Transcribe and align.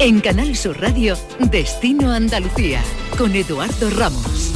En 0.00 0.20
Canal 0.20 0.54
Sur 0.54 0.80
Radio, 0.80 1.16
Destino 1.50 2.12
Andalucía, 2.12 2.80
con 3.18 3.34
Eduardo 3.34 3.90
Ramos. 3.90 4.54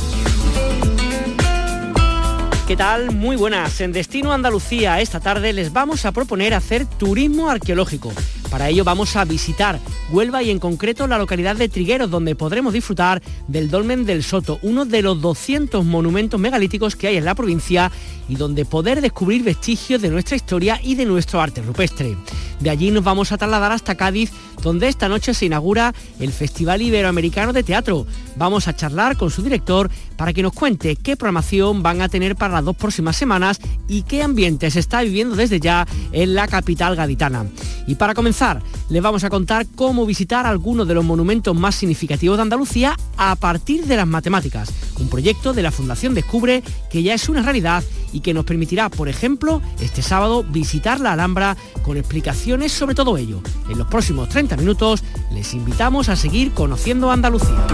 ¿Qué 2.68 2.76
tal? 2.76 3.10
Muy 3.10 3.34
buenas. 3.34 3.80
En 3.80 3.90
Destino 3.90 4.32
Andalucía 4.32 5.00
esta 5.00 5.18
tarde 5.18 5.52
les 5.52 5.72
vamos 5.72 6.06
a 6.06 6.13
proponer 6.13 6.54
hacer 6.54 6.86
turismo 6.86 7.50
arqueológico. 7.50 8.13
Para 8.53 8.69
ello 8.69 8.84
vamos 8.84 9.16
a 9.16 9.24
visitar 9.24 9.80
Huelva 10.10 10.42
y 10.42 10.50
en 10.50 10.58
concreto 10.58 11.06
la 11.06 11.16
localidad 11.16 11.56
de 11.56 11.71
Trigueros, 11.71 12.10
donde 12.10 12.37
podremos 12.37 12.74
disfrutar 12.74 13.22
del 13.48 13.71
Dolmen 13.71 14.04
del 14.04 14.22
Soto, 14.22 14.58
uno 14.60 14.85
de 14.85 15.00
los 15.00 15.22
200 15.22 15.82
monumentos 15.86 16.38
megalíticos 16.38 16.95
que 16.95 17.06
hay 17.06 17.16
en 17.16 17.24
la 17.24 17.34
provincia 17.34 17.91
y 18.28 18.36
donde 18.36 18.66
poder 18.66 19.00
descubrir 19.00 19.42
vestigios 19.42 20.02
de 20.02 20.10
nuestra 20.10 20.36
historia 20.36 20.78
y 20.82 20.96
de 20.96 21.06
nuestro 21.06 21.41
arte 21.41 21.62
rupestre. 21.62 22.14
De 22.60 22.68
allí 22.68 22.91
nos 22.91 23.02
vamos 23.02 23.32
a 23.32 23.38
trasladar 23.38 23.72
hasta 23.72 23.94
Cádiz, 23.94 24.30
donde 24.62 24.88
esta 24.88 25.08
noche 25.08 25.32
se 25.32 25.46
inaugura 25.46 25.94
el 26.20 26.30
Festival 26.30 26.82
Iberoamericano 26.82 27.55
de 27.55 27.62
Teatro. 27.62 28.06
Vamos 28.36 28.69
a 28.69 28.77
charlar 28.77 29.16
con 29.16 29.30
su 29.30 29.42
director 29.42 29.91
para 30.22 30.32
que 30.32 30.42
nos 30.44 30.52
cuente 30.52 30.94
qué 30.94 31.16
programación 31.16 31.82
van 31.82 32.00
a 32.00 32.08
tener 32.08 32.36
para 32.36 32.54
las 32.54 32.64
dos 32.64 32.76
próximas 32.76 33.16
semanas 33.16 33.58
y 33.88 34.02
qué 34.02 34.22
ambiente 34.22 34.70
se 34.70 34.78
está 34.78 35.02
viviendo 35.02 35.34
desde 35.34 35.58
ya 35.58 35.84
en 36.12 36.36
la 36.36 36.46
capital 36.46 36.94
gaditana. 36.94 37.44
Y 37.88 37.96
para 37.96 38.14
comenzar, 38.14 38.62
les 38.88 39.02
vamos 39.02 39.24
a 39.24 39.30
contar 39.30 39.66
cómo 39.74 40.06
visitar 40.06 40.46
algunos 40.46 40.86
de 40.86 40.94
los 40.94 41.04
monumentos 41.04 41.56
más 41.56 41.74
significativos 41.74 42.38
de 42.38 42.42
Andalucía 42.42 42.96
a 43.16 43.34
partir 43.34 43.84
de 43.86 43.96
las 43.96 44.06
matemáticas, 44.06 44.70
un 45.00 45.08
proyecto 45.08 45.52
de 45.54 45.64
la 45.64 45.72
Fundación 45.72 46.14
Descubre 46.14 46.62
que 46.88 47.02
ya 47.02 47.14
es 47.14 47.28
una 47.28 47.42
realidad 47.42 47.82
y 48.12 48.20
que 48.20 48.32
nos 48.32 48.44
permitirá, 48.44 48.91
por 48.91 49.08
ejemplo, 49.08 49.60
este 49.80 50.02
sábado 50.02 50.44
visitar 50.44 51.00
la 51.00 51.14
Alhambra 51.14 51.56
con 51.82 51.96
explicaciones 51.96 52.70
sobre 52.70 52.94
todo 52.94 53.16
ello. 53.16 53.42
En 53.68 53.77
los 53.77 53.88
próximos 53.88 54.28
30 54.28 54.56
minutos 54.56 55.02
les 55.32 55.52
invitamos 55.52 56.08
a 56.08 56.14
seguir 56.14 56.52
conociendo 56.52 57.10
Andalucía. 57.10 57.66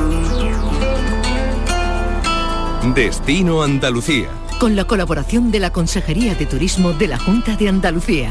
Destino 2.94 3.62
Andalucía. 3.62 4.28
Con 4.60 4.76
la 4.76 4.84
colaboración 4.84 5.50
de 5.50 5.58
la 5.58 5.72
Consejería 5.72 6.34
de 6.34 6.46
Turismo 6.46 6.92
de 6.92 7.08
la 7.08 7.18
Junta 7.18 7.56
de 7.56 7.68
Andalucía. 7.68 8.30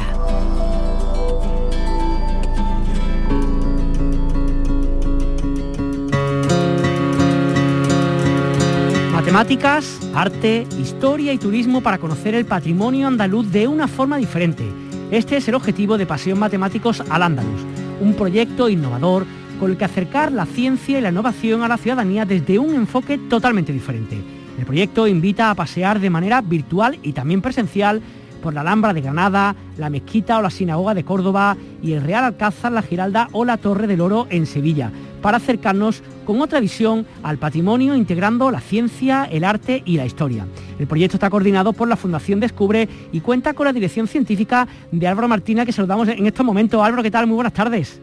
Matemáticas, 9.13 9.99
arte, 10.13 10.65
historia 10.79 11.33
y 11.33 11.37
turismo 11.37 11.81
para 11.81 11.97
conocer 11.97 12.33
el 12.33 12.45
patrimonio 12.45 13.07
andaluz 13.07 13.51
de 13.51 13.67
una 13.67 13.87
forma 13.87 14.17
diferente. 14.17 14.65
Este 15.11 15.37
es 15.37 15.47
el 15.47 15.55
objetivo 15.55 15.97
de 15.97 16.05
Pasión 16.05 16.39
Matemáticos 16.39 17.01
al 17.09 17.23
Andaluz, 17.23 17.61
un 18.01 18.13
proyecto 18.13 18.69
innovador 18.69 19.25
con 19.59 19.71
el 19.71 19.77
que 19.77 19.85
acercar 19.85 20.31
la 20.31 20.45
ciencia 20.45 20.99
y 20.99 21.01
la 21.01 21.09
innovación 21.09 21.63
a 21.63 21.67
la 21.67 21.77
ciudadanía 21.77 22.25
desde 22.25 22.59
un 22.59 22.75
enfoque 22.75 23.17
totalmente 23.17 23.73
diferente. 23.73 24.36
El 24.57 24.65
proyecto 24.65 25.07
invita 25.07 25.51
a 25.51 25.55
pasear 25.55 25.99
de 25.99 26.09
manera 26.09 26.41
virtual 26.41 26.97
y 27.03 27.13
también 27.13 27.41
presencial 27.41 28.01
por 28.41 28.53
la 28.53 28.61
Alhambra 28.61 28.93
de 28.93 29.01
Granada, 29.01 29.55
la 29.77 29.89
Mezquita 29.89 30.37
o 30.37 30.41
la 30.41 30.49
Sinagoga 30.49 30.93
de 30.93 31.03
Córdoba 31.03 31.57
y 31.81 31.93
el 31.93 32.03
Real 32.03 32.23
Alcázar, 32.23 32.71
la 32.71 32.81
Giralda 32.81 33.29
o 33.31 33.45
la 33.45 33.57
Torre 33.57 33.87
del 33.87 34.01
Oro 34.01 34.27
en 34.29 34.45
Sevilla 34.45 34.91
para 35.21 35.37
acercarnos 35.37 36.03
con 36.25 36.41
otra 36.41 36.59
visión 36.59 37.05
al 37.23 37.37
patrimonio 37.37 37.95
integrando 37.95 38.51
la 38.51 38.61
ciencia, 38.61 39.27
el 39.31 39.43
arte 39.43 39.81
y 39.85 39.97
la 39.97 40.05
historia. 40.05 40.45
El 40.79 40.87
proyecto 40.87 41.17
está 41.17 41.29
coordinado 41.29 41.73
por 41.73 41.87
la 41.87 41.95
Fundación 41.95 42.39
Descubre 42.39 42.87
y 43.11 43.21
cuenta 43.21 43.53
con 43.53 43.65
la 43.65 43.73
dirección 43.73 44.07
científica 44.07 44.67
de 44.91 45.07
Álvaro 45.07 45.27
Martina 45.27 45.65
que 45.65 45.71
saludamos 45.71 46.07
en 46.07 46.25
estos 46.25 46.45
momentos. 46.45 46.81
Álvaro, 46.81 47.03
¿qué 47.03 47.11
tal? 47.11 47.27
Muy 47.27 47.35
buenas 47.35 47.53
tardes. 47.53 47.99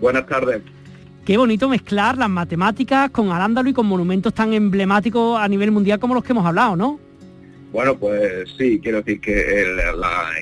Buenas 0.00 0.26
tardes. 0.26 0.62
Qué 1.24 1.36
bonito 1.36 1.68
mezclar 1.68 2.18
las 2.18 2.28
matemáticas 2.28 3.10
con 3.10 3.30
Arándalo 3.30 3.68
y 3.68 3.72
con 3.72 3.86
monumentos 3.86 4.34
tan 4.34 4.52
emblemáticos 4.52 5.38
a 5.38 5.46
nivel 5.46 5.70
mundial 5.70 6.00
como 6.00 6.14
los 6.14 6.24
que 6.24 6.32
hemos 6.32 6.44
hablado, 6.44 6.74
¿no? 6.74 6.98
Bueno, 7.72 7.96
pues 7.96 8.50
sí, 8.58 8.80
quiero 8.82 8.98
decir 8.98 9.20
que 9.20 9.62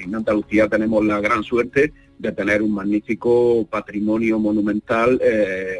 en 0.04 0.14
Andalucía 0.14 0.69
tenemos 0.69 1.04
la 1.04 1.20
gran 1.20 1.44
suerte 1.44 1.92
de 2.20 2.32
tener 2.32 2.60
un 2.60 2.72
magnífico 2.72 3.66
patrimonio 3.70 4.38
monumental 4.38 5.19
eh. 5.22 5.78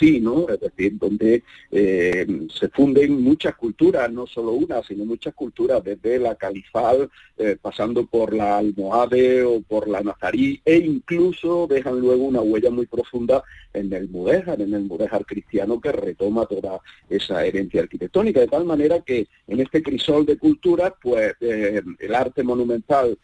Es 0.00 0.60
decir, 0.60 0.98
donde 0.98 1.42
eh, 1.70 2.26
se 2.48 2.68
funden 2.68 3.22
muchas 3.22 3.54
culturas, 3.54 4.10
no 4.10 4.26
solo 4.26 4.52
una, 4.52 4.82
sino 4.82 5.04
muchas 5.04 5.34
culturas, 5.34 5.84
desde 5.84 6.18
la 6.18 6.36
califal, 6.36 7.10
eh, 7.36 7.56
pasando 7.60 8.06
por 8.06 8.32
la 8.32 8.56
almohade 8.56 9.42
o 9.42 9.60
por 9.60 9.88
la 9.88 10.00
nazarí, 10.00 10.60
e 10.64 10.76
incluso 10.76 11.66
dejan 11.66 12.00
luego 12.00 12.24
una 12.24 12.40
huella 12.40 12.70
muy 12.70 12.86
profunda 12.86 13.42
en 13.74 13.92
el 13.92 14.08
mudéjar, 14.08 14.62
en 14.62 14.72
el 14.72 14.84
mudéjar 14.84 15.26
cristiano 15.26 15.80
que 15.80 15.92
retoma 15.92 16.46
toda 16.46 16.80
esa 17.08 17.44
herencia 17.44 17.82
arquitectónica, 17.82 18.40
de 18.40 18.48
tal 18.48 18.64
manera 18.64 19.00
que 19.00 19.28
en 19.46 19.60
este 19.60 19.82
crisol 19.82 20.24
de 20.24 20.38
culturas, 20.38 20.94
pues 21.02 21.34
el 21.40 22.14
arte 22.14 22.42
monumental 22.42 23.18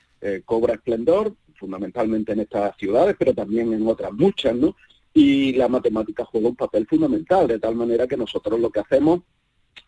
cobra 0.44 0.74
esplendor, 0.74 1.32
fundamentalmente 1.56 2.32
en 2.32 2.40
estas 2.40 2.76
ciudades, 2.76 3.16
pero 3.18 3.34
también 3.34 3.72
en 3.72 3.86
otras 3.86 4.12
muchas, 4.12 4.54
¿no? 4.54 4.76
Y 5.12 5.52
la 5.54 5.68
matemática 5.68 6.24
juega 6.24 6.48
un 6.48 6.56
papel 6.56 6.86
fundamental, 6.86 7.48
de 7.48 7.58
tal 7.58 7.74
manera 7.74 8.06
que 8.06 8.16
nosotros 8.16 8.60
lo 8.60 8.70
que 8.70 8.80
hacemos 8.80 9.20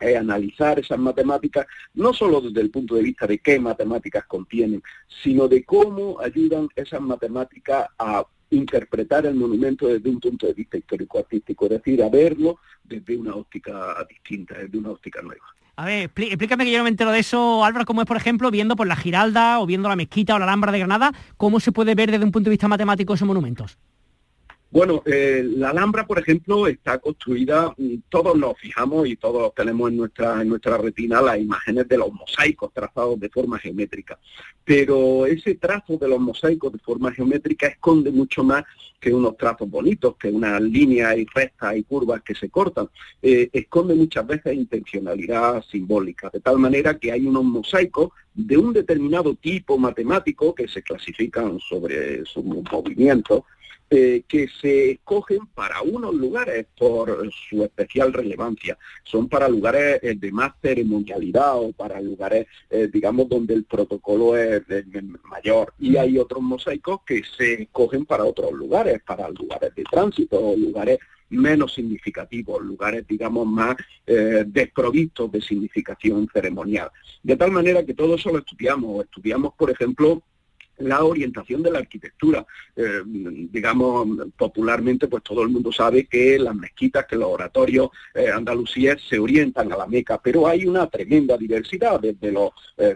es 0.01 0.17
analizar 0.17 0.79
esas 0.79 0.99
matemáticas, 0.99 1.67
no 1.95 2.13
solo 2.13 2.41
desde 2.41 2.61
el 2.61 2.71
punto 2.71 2.95
de 2.95 3.03
vista 3.03 3.27
de 3.27 3.39
qué 3.39 3.59
matemáticas 3.59 4.27
contienen, 4.27 4.83
sino 5.23 5.49
de 5.49 5.65
cómo 5.65 6.21
ayudan 6.21 6.69
esas 6.77 7.01
matemáticas 7.01 7.89
a 7.99 8.25
interpretar 8.51 9.27
el 9.27 9.35
monumento 9.35 9.89
desde 9.89 10.09
un 10.09 10.21
punto 10.21 10.47
de 10.47 10.55
vista 10.55 10.77
histórico-artístico, 10.77 11.67
es 11.67 11.71
decir, 11.71 12.03
a 12.03 12.09
verlo 12.09 12.59
desde 12.83 13.17
una 13.17 13.35
óptica 13.35 13.97
distinta, 14.09 14.59
desde 14.59 14.79
una 14.79 14.91
óptica 14.91 15.23
nueva. 15.23 15.45
A 15.77 15.85
ver, 15.85 16.11
explícame 16.17 16.65
que 16.65 16.73
yo 16.73 16.79
no 16.79 16.85
me 16.85 16.91
entero 16.91 17.13
de 17.13 17.21
eso, 17.21 17.65
Álvaro, 17.65 17.85
cómo 17.85 18.01
es, 18.01 18.07
por 18.09 18.17
ejemplo, 18.17 18.51
viendo 18.51 18.75
por 18.75 18.89
la 18.89 18.97
Giralda 18.97 19.61
o 19.61 19.67
viendo 19.67 19.89
la 19.89 19.95
Mezquita 19.95 20.35
o 20.35 20.39
la 20.39 20.45
Alhambra 20.45 20.73
de 20.73 20.79
Granada, 20.79 21.13
cómo 21.37 21.61
se 21.61 21.71
puede 21.71 21.95
ver 21.95 22.11
desde 22.11 22.25
un 22.25 22.33
punto 22.33 22.51
de 22.51 22.55
vista 22.55 22.67
matemático 22.67 23.15
esos 23.15 23.29
monumentos. 23.29 23.79
Bueno, 24.71 25.03
eh, 25.07 25.43
la 25.57 25.71
Alhambra, 25.71 26.07
por 26.07 26.19
ejemplo, 26.19 26.67
está 26.67 26.99
construida, 26.99 27.75
mm, 27.79 27.95
todos 28.11 28.37
nos 28.37 28.59
fijamos 28.59 29.09
y 29.09 29.17
todos 29.17 29.55
tenemos 29.55 29.91
en 29.91 29.97
nuestra, 29.97 30.43
en 30.43 30.49
nuestra 30.51 30.77
retina 30.77 31.23
las 31.23 31.39
imágenes 31.39 31.89
de 31.89 31.97
los 31.97 32.13
mosaicos 32.13 32.71
trazados 32.75 33.19
de 33.19 33.31
forma 33.31 33.59
geométrica, 33.59 34.19
pero 34.65 35.25
ese 35.25 35.55
trazo 35.55 35.97
de 35.97 36.07
los 36.07 36.21
mosaicos 36.21 36.71
de 36.71 36.79
forma 36.81 37.11
geométrica 37.13 37.67
esconde 37.67 38.11
mucho 38.11 38.45
más 38.45 38.65
que 39.01 39.15
unos 39.15 39.39
trazos 39.39 39.71
bonitos, 39.71 40.17
que 40.17 40.29
unas 40.29 40.61
líneas 40.61 41.17
y 41.17 41.27
rectas 41.35 41.75
y 41.75 41.85
curvas 41.85 42.21
que 42.23 42.35
se 42.35 42.51
cortan, 42.51 42.91
eh, 43.23 43.49
esconde 43.53 43.95
muchas 43.95 44.27
veces 44.27 44.55
intencionalidad 44.55 45.63
simbólica, 45.63 46.29
de 46.31 46.41
tal 46.41 46.59
manera 46.59 46.99
que 46.99 47.11
hay 47.11 47.27
unos 47.27 47.45
mosaicos 47.45 48.11
de 48.35 48.59
un 48.59 48.75
determinado 48.75 49.35
tipo 49.35 49.79
matemático 49.79 50.55
que 50.55 50.69
se 50.69 50.83
clasifican 50.83 51.59
sobre 51.59 52.25
su 52.27 52.43
movimiento, 52.43 53.47
eh, 53.91 54.25
que 54.29 54.49
se 54.61 54.91
escogen 54.91 55.47
para 55.55 55.81
unos 55.81 56.15
lugares 56.15 56.67
por 56.77 57.31
su 57.49 57.65
especial 57.65 58.13
relevancia. 58.13 58.77
Son 59.03 59.31
para 59.31 59.49
lugares 59.49 60.01
eh, 60.03 60.15
de 60.15 60.31
más 60.31 60.53
ceremonialidad 60.61 61.57
o 61.57 61.73
para 61.73 61.99
lugares, 61.99 62.47
eh, 62.69 62.91
digamos, 62.93 63.31
donde 63.31 63.55
el 63.55 63.65
protocolo 63.65 64.37
es 64.37 64.63
mayor. 65.23 65.73
Y 65.79 65.97
hay 65.97 66.19
otros 66.19 66.43
mosaicos 66.43 67.01
que 67.07 67.23
se 67.25 67.63
escogen 67.63 68.05
para 68.05 68.25
otros 68.25 68.53
lugares, 68.53 69.01
para 69.07 69.31
lugares 69.31 69.75
de 69.75 69.85
tránsito 69.85 70.39
o 70.39 70.55
lugares 70.55 70.99
menos 71.31 71.73
significativos, 71.73 72.63
lugares, 72.63 73.07
digamos, 73.07 73.47
más 73.47 73.77
desprovistos 74.47 75.31
de 75.31 75.43
significación 75.43 76.27
ceremonial. 76.33 76.91
De 77.23 77.37
tal 77.37 77.53
manera 77.53 77.85
que 77.85 77.93
todo 77.93 78.15
eso 78.15 78.31
lo 78.31 78.39
estudiamos. 78.39 79.05
Estudiamos, 79.05 79.53
por 79.55 79.71
ejemplo, 79.71 80.23
la 80.79 81.05
orientación 81.05 81.63
de 81.63 81.71
la 81.71 81.79
arquitectura. 81.79 82.47
Eh, 82.77 83.03
digamos, 83.05 84.09
popularmente, 84.37 85.09
pues 85.09 85.23
todo 85.23 85.43
el 85.43 85.49
mundo 85.49 85.73
sabe 85.73 86.07
que 86.07 86.39
las 86.39 86.55
mezquitas, 86.55 87.07
que 87.07 87.17
los 87.17 87.29
oratorios 87.29 87.91
eh, 88.15 88.31
andalusíes 88.31 88.97
se 89.09 89.19
orientan 89.19 89.73
a 89.73 89.77
la 89.77 89.87
Meca, 89.87 90.21
pero 90.23 90.47
hay 90.47 90.67
una 90.67 90.87
tremenda 90.89 91.37
diversidad, 91.37 92.01
desde 92.01 92.33
los 92.33 92.51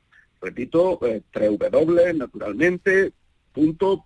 repito, 0.41 0.99
tres 1.31 1.57
W 1.57 2.13
naturalmente, 2.13 3.13
punto 3.53 4.03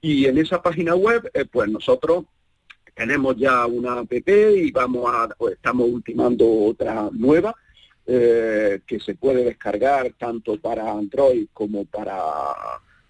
y 0.00 0.26
en 0.26 0.38
esa 0.38 0.62
página 0.62 0.96
web 0.96 1.30
pues 1.52 1.68
nosotros 1.68 2.24
tenemos 2.98 3.36
ya 3.36 3.64
una 3.64 4.00
app 4.00 4.12
y 4.12 4.72
vamos 4.72 5.08
a, 5.08 5.28
estamos 5.52 5.88
ultimando 5.88 6.50
otra 6.50 7.08
nueva 7.12 7.54
eh, 8.04 8.80
que 8.84 8.98
se 8.98 9.14
puede 9.14 9.44
descargar 9.44 10.14
tanto 10.18 10.58
para 10.58 10.90
Android 10.90 11.46
como 11.52 11.84
para 11.84 12.16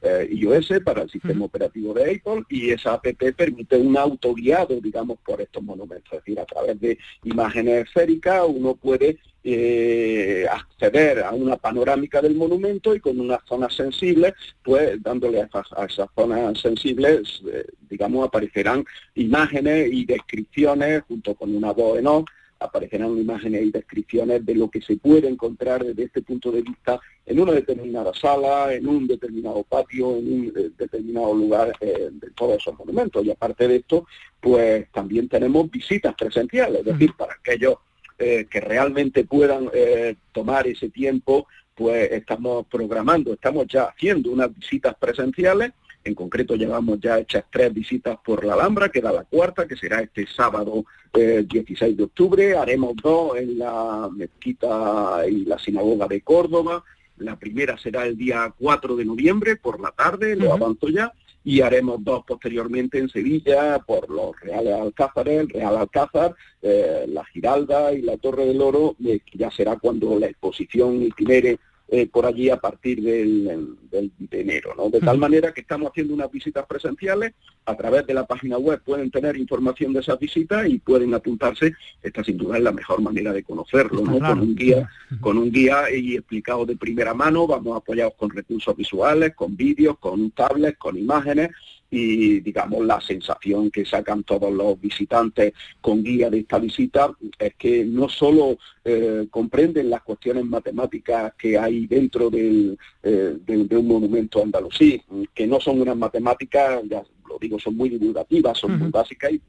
eh, 0.03 0.29
iOS, 0.31 0.81
para 0.85 1.03
el 1.03 1.11
sistema 1.11 1.45
operativo 1.45 1.93
de 1.93 2.03
Apple, 2.03 2.45
y 2.49 2.71
esa 2.71 2.95
app 2.95 3.07
permite 3.37 3.77
un 3.77 3.97
autoguiado, 3.97 4.81
digamos, 4.81 5.19
por 5.25 5.41
estos 5.41 5.63
monumentos. 5.63 6.13
Es 6.13 6.19
decir, 6.21 6.41
a 6.41 6.45
través 6.45 6.81
de 6.81 6.99
imágenes 7.25 7.87
esféricas 7.87 8.45
uno 8.47 8.75
puede 8.75 9.19
eh, 9.45 10.47
acceder 10.51 11.21
a 11.23 11.33
una 11.33 11.57
panorámica 11.57 12.21
del 12.21 12.35
monumento 12.35 12.95
y 12.95 13.01
con 13.01 13.19
unas 13.19 13.41
zonas 13.47 13.75
sensibles, 13.75 14.35
pues 14.63 15.03
dándole 15.03 15.41
a 15.41 15.47
esas, 15.47 16.09
zonas 16.15 16.61
sensibles, 16.61 17.43
eh, 17.51 17.65
digamos, 17.89 18.27
aparecerán 18.27 18.85
imágenes 19.15 19.91
y 19.93 20.05
descripciones 20.05 21.03
junto 21.09 21.35
con 21.35 21.55
una 21.55 21.73
voz 21.73 21.99
en 21.99 22.07
off 22.07 22.25
aparecerán 22.61 23.17
imágenes 23.17 23.63
y 23.63 23.71
descripciones 23.71 24.45
de 24.45 24.55
lo 24.55 24.69
que 24.69 24.81
se 24.81 24.97
puede 24.97 25.29
encontrar 25.29 25.85
desde 25.85 26.05
este 26.05 26.23
punto 26.23 26.51
de 26.51 26.63
vista 26.63 27.01
en 27.25 27.41
una 27.41 27.53
determinada 27.53 28.13
sala, 28.15 28.73
en 28.73 28.87
un 28.89 29.07
determinado 29.07 29.63
patio, 29.63 30.17
en 30.17 30.33
un 30.33 30.53
eh, 30.57 30.71
determinado 30.77 31.35
lugar 31.35 31.73
de 31.79 32.31
todos 32.35 32.57
esos 32.57 32.79
monumentos. 32.79 33.25
Y 33.25 33.31
aparte 33.31 33.69
de 33.69 33.77
esto, 33.77 34.07
pues 34.41 34.91
también 34.91 35.29
tenemos 35.29 35.71
visitas 35.71 36.15
presenciales, 36.15 36.81
es 36.81 36.85
decir, 36.85 37.13
para 37.17 37.35
aquellos 37.35 37.77
eh, 38.19 38.47
que 38.51 38.61
realmente 38.61 39.25
puedan 39.25 39.71
eh, 39.73 40.17
tomar 40.33 40.67
ese 40.67 40.89
tiempo, 40.89 41.47
pues 41.75 42.11
estamos 42.11 42.67
programando, 42.67 43.33
estamos 43.33 43.69
ya 43.69 43.85
haciendo 43.85 44.33
unas 44.33 44.53
visitas 44.53 44.97
presenciales, 44.99 45.71
en 46.09 46.15
concreto 46.15 46.57
llevamos 46.57 46.99
ya 47.01 47.19
hechas 47.19 47.45
tres 47.51 47.73
visitas 47.73 48.19
por 48.25 48.45
la 48.45 48.55
Alhambra, 48.55 48.89
queda 48.89 49.13
la 49.13 49.25
cuarta, 49.25 49.67
que 49.69 49.77
será 49.77 50.01
este 50.01 50.27
sábado 50.27 50.85
16 51.13 51.83
eh, 51.83 51.95
de 51.95 52.03
octubre, 52.03 52.57
haremos 52.57 52.95
dos 52.97 53.37
en 53.37 53.59
la 53.59 54.09
mezquita 54.13 55.23
y 55.29 55.45
la 55.45 55.59
sinagoga 55.59 56.07
de 56.07 56.21
Córdoba, 56.23 56.83
la 57.19 57.37
primera 57.37 57.77
será 57.79 58.07
el 58.07 58.17
día 58.17 58.53
4 58.59 58.97
de 58.97 59.05
noviembre 59.05 59.57
por 59.57 59.81
la 59.81 59.91
tarde, 59.91 60.37
lo 60.37 60.53
avanzo 60.53 60.89
ya, 60.89 61.13
y 61.45 61.61
haremos 61.61 62.03
dos 62.05 62.25
posteriormente 62.27 62.99
en 62.99 63.09
Sevilla 63.09 63.79
por 63.79 64.11
los 64.11 64.39
Reales 64.41 64.75
Alcázares, 64.75 65.41
el 65.41 65.49
Real 65.49 65.77
Alcázar, 65.77 66.35
eh, 66.63 67.07
la 67.09 67.25
Giralda 67.25 67.93
y 67.93 68.03
la 68.03 68.17
Torre 68.19 68.47
del 68.47 68.61
Oro, 68.61 68.97
eh, 69.05 69.21
que 69.25 69.39
ya 69.39 69.51
será 69.51 69.77
cuando 69.77 70.19
la 70.19 70.27
exposición 70.27 71.03
itinere 71.03 71.59
eh, 71.91 72.07
por 72.07 72.27
allí 72.27 72.51
a 72.51 72.59
partir 72.59 73.03
del, 73.03 73.77
del, 73.91 74.13
de 74.19 74.41
enero. 74.41 74.75
¿no? 74.77 74.91
De 74.91 75.01
tal 75.01 75.17
manera 75.17 75.53
que 75.53 75.63
estamos 75.63 75.91
haciendo 75.91 76.13
unas 76.13 76.31
visitas 76.31 76.67
presenciales, 76.67 77.33
a 77.65 77.77
través 77.77 78.07
de 78.07 78.15
la 78.15 78.27
página 78.27 78.59
web 78.59 78.83
pueden 78.85 79.11
tener 79.11 79.37
información 79.37 79.95
de 79.95 80.01
esas 80.01 80.19
visitas 80.19 80.69
y 80.69 80.79
pueden 80.79 81.15
apuntarse. 81.15 81.73
Esta 82.03 82.23
sin 82.23 82.37
duda 82.37 82.59
es 82.59 82.63
la 82.63 82.73
mejor 82.73 83.01
manera 83.01 83.33
de 83.33 83.43
conocerlo, 83.43 84.03
¿no? 84.03 84.19
con 84.19 84.41
un 84.41 84.55
guía, 84.55 84.89
con 85.21 85.39
un 85.39 85.51
guía 85.51 85.85
y 85.91 86.17
explicado 86.17 86.67
de 86.67 86.77
primera 86.77 87.15
mano, 87.15 87.47
vamos 87.47 87.77
apoyados 87.77 88.15
con 88.17 88.31
recursos 88.31 88.77
visuales, 88.77 89.35
con 89.35 89.57
vídeos, 89.57 89.99
con 89.99 90.31
tablets, 90.33 90.79
con 90.79 90.97
imágenes 90.97 91.51
y 91.91 92.41
digamos 92.41 92.85
la 92.85 93.01
sensación 93.01 93.71
que 93.71 93.85
sacan 93.85 94.23
todos 94.23 94.53
los 94.53 94.79
visitantes 94.81 95.55
con 95.81 96.03
guía 96.03 96.29
de 96.29 96.41
esta 96.41 96.59
visita 96.59 97.11
es 97.39 97.55
que 97.55 97.85
no 97.85 98.09
solo 98.09 98.59
eh, 98.85 99.27
comprenden 99.31 99.91
las 99.91 100.03
cuestiones 100.03 100.45
matemáticas 100.45 101.33
que 101.39 101.59
hay 101.59 101.87
dentro 101.87 102.31
del, 102.31 102.79
eh, 103.03 103.37
de, 103.41 103.77
un 103.77 103.87
monumento 103.87 104.43
andalusí, 104.43 105.03
que 105.35 105.47
no 105.47 105.61
son 105.61 105.81
unas 105.81 105.97
matemáticas, 105.97 106.83
ya 106.85 107.03
lo 107.29 107.39
digo, 107.39 107.59
son 107.59 107.77
muy 107.77 107.89
divulgativas, 107.89 108.59
son 108.59 108.79
muy 108.79 108.91
básicas 108.91 109.33
y 109.33 109.43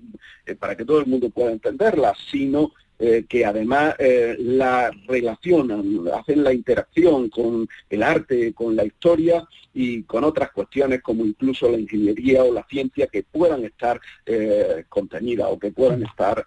eh, 0.45 0.56
para 0.56 0.75
que 0.75 0.86
todo 0.86 1.00
el 1.00 1.07
mundo 1.07 1.30
pueda 1.30 1.51
entenderlas, 1.51 2.18
sino 2.31 2.71
eh, 3.01 3.25
que 3.30 3.46
además 3.46 3.96
eh, 3.98 4.36
la 4.40 4.92
relacionan, 5.07 6.01
hacen 6.13 6.44
la 6.44 6.51
interacción 6.51 7.30
con 7.30 7.66
el 7.90 8.04
arte, 8.04 8.54
con 8.54 8.75
la 8.75 8.84
historia 8.84 9.48
y 9.74 10.04
con 10.04 10.25
otras 10.25 10.51
cuestiones 10.51 11.01
como 11.01 11.25
incluso 11.25 11.72
la 11.72 11.80
ingeniería 11.80 12.44
o 12.44 12.54
la 12.54 12.66
ciencia 12.69 13.07
que 13.07 13.24
puedan 13.24 13.63
estar 13.63 14.01
eh, 14.25 14.84
contenidas 14.90 15.48
o 15.50 15.57
que 15.57 15.72
puedan 15.72 16.04
estar 16.04 16.46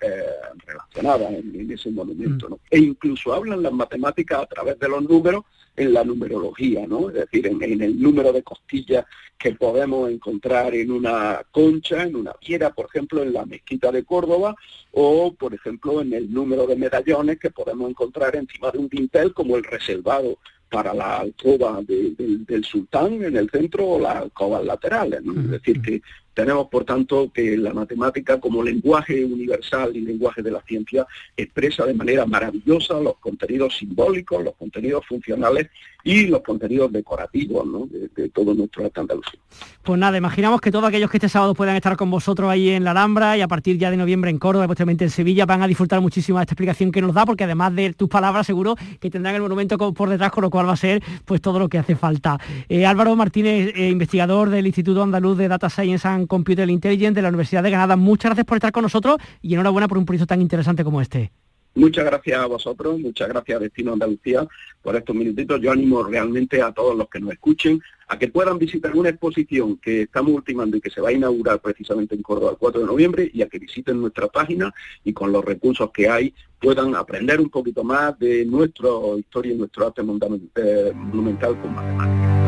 relacionadas 0.67 1.33
en, 1.33 1.71
ese 1.71 1.91
monumento. 1.91 2.61
E 2.71 2.79
incluso 2.79 3.33
hablan 3.33 3.63
las 3.63 3.73
matemáticas 3.73 4.43
a 4.43 4.47
través 4.47 4.79
de 4.79 4.89
los 4.91 5.03
números 5.09 5.45
en 5.77 5.95
la 5.95 6.05
numerología, 6.05 6.87
¿no? 6.87 7.09
Es 7.09 7.15
decir, 7.15 7.47
en, 7.47 7.63
el 7.63 8.01
número 8.01 8.33
de 8.33 8.43
costillas 8.43 9.07
que 9.43 9.53
podemos 9.55 10.09
encontrar 10.09 10.73
en 10.73 10.93
una 10.93 11.43
concha, 11.51 12.05
en 12.05 12.15
una 12.15 12.33
piedra, 12.35 12.71
por 12.71 12.87
ejemplo, 12.87 13.25
en 13.25 13.33
la 13.33 13.45
mezquita 13.45 13.91
de 13.91 14.05
Córdoba, 14.05 14.55
o, 14.93 15.35
por 15.35 15.53
ejemplo, 15.53 16.01
en 16.01 16.13
el 16.13 16.33
número 16.33 16.65
de 16.65 16.77
medallones 16.77 17.41
que 17.41 17.51
podemos 17.51 17.91
encontrar 17.91 18.37
encima 18.37 18.71
de 18.71 18.79
un 18.79 18.89
dintel, 18.89 19.35
como 19.35 19.57
el 19.57 19.65
reservado 19.65 20.39
para 20.71 20.95
la 20.95 21.19
alcoba 21.19 21.83
del 21.83 22.65
sultán 22.65 23.23
en 23.23 23.37
el 23.37 23.51
centro 23.51 23.87
o 23.87 23.99
las 23.99 24.17
alcobas 24.17 24.65
laterales. 24.65 25.21
Es 25.21 25.51
decir, 25.51 25.83
que 25.83 26.01
tenemos, 26.33 26.69
por 26.69 26.85
tanto, 26.85 27.31
que 27.31 27.59
la 27.59 27.75
matemática 27.75 28.41
como 28.41 28.63
lenguaje 28.63 29.25
universal 29.25 29.95
y 29.95 30.01
lenguaje 30.01 30.41
de 30.41 30.51
la 30.53 30.63
ciencia 30.63 31.07
expresa 31.37 31.85
de 31.85 31.93
manera 31.93 32.25
maravillosa 32.25 33.01
los 33.01 33.19
contenidos 33.19 33.77
simbólicos, 33.77 34.43
los 34.43 34.55
contenidos 34.55 35.05
funcionales 35.07 35.69
y 36.05 36.27
los 36.27 36.43
contenidos 36.43 36.93
decorativos 36.93 37.67
de, 37.91 38.29
todo 38.31 38.55
nuestro 38.55 38.85
arte 38.85 39.01
andalucía. 39.01 39.41
Pues 39.83 39.99
nada, 39.99 40.17
imaginamos 40.17 40.61
que 40.61 40.71
todos 40.71 40.85
aquellos 40.85 41.11
que 41.11 41.19
este 41.19 41.29
sábado 41.29 41.55
puedan 41.55 41.77
estar 41.77 41.97
con 41.97 42.11
vosotros 42.11 42.51
ahí 42.51 42.71
en 42.71 42.85
la 42.85 42.93
Alhambra 42.93 43.37
y 43.37 43.41
a 43.41 43.49
partir 43.49 43.79
ya 43.79 43.91
de 43.91 43.97
noviembre 43.97 44.31
en 44.31 44.39
Córdoba 44.39 44.67
posteriormente 44.67 45.05
en 45.05 45.11
Sevilla 45.11 45.47
van 45.47 45.63
a 45.63 45.67
disfrutar 45.67 46.01
muchísimo 46.01 46.39
de 46.39 46.45
esta 46.45 46.55
explicación 46.55 46.93
que 46.93 47.03
nos 47.03 47.15
da, 47.15 47.27
porque 47.27 47.45
además 47.45 47.75
de 47.75 47.93
tus 47.93 48.09
palabras 48.09 48.47
seguro 48.47 48.77
que 49.01 49.11
tendrán 49.11 49.35
el 49.35 49.43
monumento 49.43 49.77
por 49.93 50.09
detrás, 50.09 50.31
con 50.31 50.43
lo 50.43 50.51
cual 50.51 50.69
va 50.69 50.73
a 50.73 50.77
ser 50.77 51.03
pues 51.25 51.41
todo 51.41 51.59
lo 51.59 51.69
que 51.69 51.79
hace 51.79 51.97
falta. 51.97 52.39
Eh, 52.69 52.87
Álvaro 52.87 53.15
Martínez, 53.17 53.73
eh, 53.75 53.89
investigador 53.91 54.51
del 54.51 54.67
Instituto 54.67 55.03
Andaluz 55.03 55.37
de 55.39 55.49
Data 55.49 55.69
Science 55.69 56.07
and 56.07 56.27
Computer 56.27 56.69
Intelligence 56.69 57.15
de 57.15 57.23
la 57.23 57.29
Universidad 57.29 57.63
de 57.63 57.71
Granada, 57.71 57.97
muchas 57.97 58.31
gracias 58.31 58.47
por 58.47 58.57
estar 58.57 58.73
con 58.73 58.83
nosotros 58.83 59.19
y 59.41 59.55
enhorabuena 59.55 59.89
por 59.89 59.99
un 59.99 60.07
proyecto 60.07 60.27
tan 60.27 60.41
interesante 60.41 60.85
como 60.85 61.01
este. 61.01 61.33
Muchas 61.75 62.05
gracias 62.05 62.39
a 62.39 62.47
vosotros, 62.47 62.99
muchas 63.01 63.29
gracias 63.29 63.57
a 63.57 63.61
Destino 63.61 63.95
Andalucía 63.95 64.47
por 64.83 64.95
estos 64.95 65.17
minutitos. 65.17 65.61
Yo 65.61 65.73
animo 65.73 66.03
realmente 66.03 66.61
a 66.61 66.73
todos 66.73 66.97
los 66.97 67.09
que 67.09 67.21
nos 67.21 67.33
escuchen 67.33 67.81
a 68.09 68.19
que 68.19 68.29
puedan 68.29 68.59
visitar 68.59 68.95
una 68.95 69.09
exposición 69.09 69.79
que 69.79 70.03
estamos 70.03 70.33
ultimando 70.33 70.77
y 70.77 70.81
que 70.81 70.91
se 70.91 71.01
va 71.01 71.09
a 71.09 71.13
inaugurar 71.13 71.61
precisamente 71.61 72.15
en 72.15 72.23
Córdoba 72.23 72.53
el 72.53 72.59
4 72.59 72.81
de 72.81 72.87
noviembre 72.87 73.31
y 73.33 73.41
a 73.43 73.49
que 73.49 73.59
visiten 73.59 74.01
nuestra 74.01 74.29
página 74.29 74.73
y 75.03 75.13
con 75.15 75.33
los 75.33 75.45
recursos 75.45 75.91
que 75.93 76.09
hay 76.09 76.35
puedan 76.61 76.95
aprender 76.95 77.41
un 77.41 77.49
poquito 77.49 77.83
más 77.83 78.19
de 78.19 78.45
nuestra 78.45 78.91
historia 79.19 79.53
y 79.53 79.57
nuestro 79.57 79.87
arte 79.87 80.03
eh, 80.03 80.93
monumental 80.95 81.59
con 81.61 81.75
matemáticas. 81.75 82.43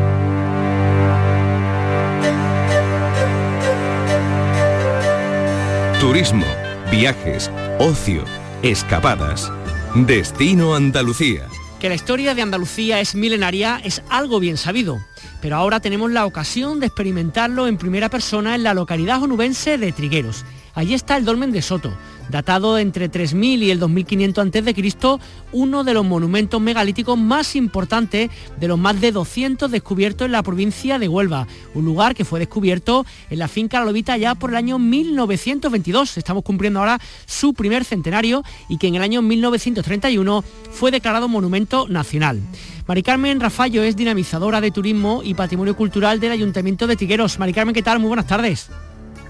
turismo, 6.05 6.45
viajes, 6.91 7.49
ocio, 7.79 8.23
escapadas. 8.65 9.51
Destino 9.93 10.73
Andalucía. 10.73 11.47
Que 11.79 11.87
la 11.87 11.93
historia 11.93 12.33
de 12.33 12.41
Andalucía 12.41 12.99
es 12.99 13.13
milenaria 13.13 13.79
es 13.83 14.01
algo 14.09 14.39
bien 14.39 14.57
sabido, 14.57 15.05
pero 15.39 15.57
ahora 15.57 15.79
tenemos 15.81 16.11
la 16.11 16.25
ocasión 16.25 16.79
de 16.79 16.87
experimentarlo 16.87 17.67
en 17.67 17.77
primera 17.77 18.09
persona 18.09 18.55
en 18.55 18.63
la 18.63 18.73
localidad 18.73 19.21
onubense 19.21 19.77
de 19.77 19.91
Trigueros. 19.91 20.45
Allí 20.75 20.93
está 20.93 21.15
el 21.15 21.23
dolmen 21.23 21.53
de 21.53 21.61
Soto, 21.61 21.93
datado 22.29 22.77
entre 22.77 23.07
3000 23.07 23.63
y 23.63 23.71
el 23.71 23.79
2500 23.79 24.45
a.C., 24.45 25.19
uno 25.53 25.85
de 25.85 25.93
los 25.93 26.05
monumentos 26.05 26.59
megalíticos 26.59 27.17
más 27.17 27.55
importantes 27.55 28.29
de 28.59 28.67
los 28.67 28.77
más 28.77 28.99
de 28.99 29.13
200 29.13 29.71
descubiertos 29.71 30.25
en 30.25 30.33
la 30.33 30.43
provincia 30.43 30.99
de 30.99 31.07
Huelva, 31.07 31.47
un 31.73 31.85
lugar 31.85 32.13
que 32.13 32.25
fue 32.25 32.39
descubierto 32.39 33.05
en 33.29 33.39
la 33.39 33.47
finca 33.47 33.79
La 33.79 33.85
Lobita 33.85 34.17
ya 34.17 34.35
por 34.35 34.49
el 34.49 34.57
año 34.57 34.77
1922. 34.77 36.17
Estamos 36.17 36.43
cumpliendo 36.43 36.79
ahora 36.79 36.99
su 37.25 37.53
primer 37.53 37.85
centenario 37.85 38.43
y 38.67 38.77
que 38.77 38.87
en 38.87 38.95
el 38.95 39.01
año 39.01 39.21
1931 39.21 40.43
fue 40.71 40.91
declarado 40.91 41.29
monumento 41.29 41.87
nacional. 41.87 42.41
Mari 42.85 43.01
Carmen 43.01 43.39
Rafallo 43.39 43.81
es 43.81 43.95
dinamizadora 43.95 44.59
de 44.59 44.71
turismo 44.71 45.21
y 45.23 45.35
patrimonio 45.35 45.75
cultural 45.77 46.19
del 46.19 46.33
Ayuntamiento 46.33 46.85
de 46.85 46.97
Tigueros. 46.97 47.39
Mari 47.39 47.53
Carmen, 47.53 47.73
¿qué 47.73 47.81
tal? 47.81 47.99
Muy 47.99 48.09
buenas 48.09 48.27
tardes. 48.27 48.69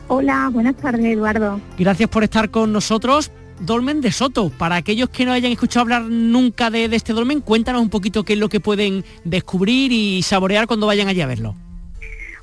Hola, 0.07 0.49
buenas 0.53 0.75
tardes 0.75 1.05
Eduardo. 1.05 1.59
Gracias 1.77 2.09
por 2.09 2.23
estar 2.23 2.51
con 2.51 2.71
nosotros. 2.71 3.31
Dolmen 3.59 4.01
de 4.01 4.11
Soto, 4.11 4.49
para 4.49 4.75
aquellos 4.75 5.09
que 5.09 5.25
no 5.25 5.31
hayan 5.31 5.51
escuchado 5.51 5.81
hablar 5.81 6.03
nunca 6.03 6.69
de, 6.69 6.85
este 6.85 7.13
dolmen, 7.13 7.41
cuéntanos 7.41 7.81
un 7.81 7.89
poquito 7.89 8.23
qué 8.23 8.33
es 8.33 8.39
lo 8.39 8.49
que 8.49 8.59
pueden 8.59 9.03
descubrir 9.23 9.91
y 9.91 10.21
saborear 10.21 10.67
cuando 10.67 10.87
vayan 10.87 11.07
allí 11.07 11.21
a 11.21 11.27
verlo. 11.27 11.55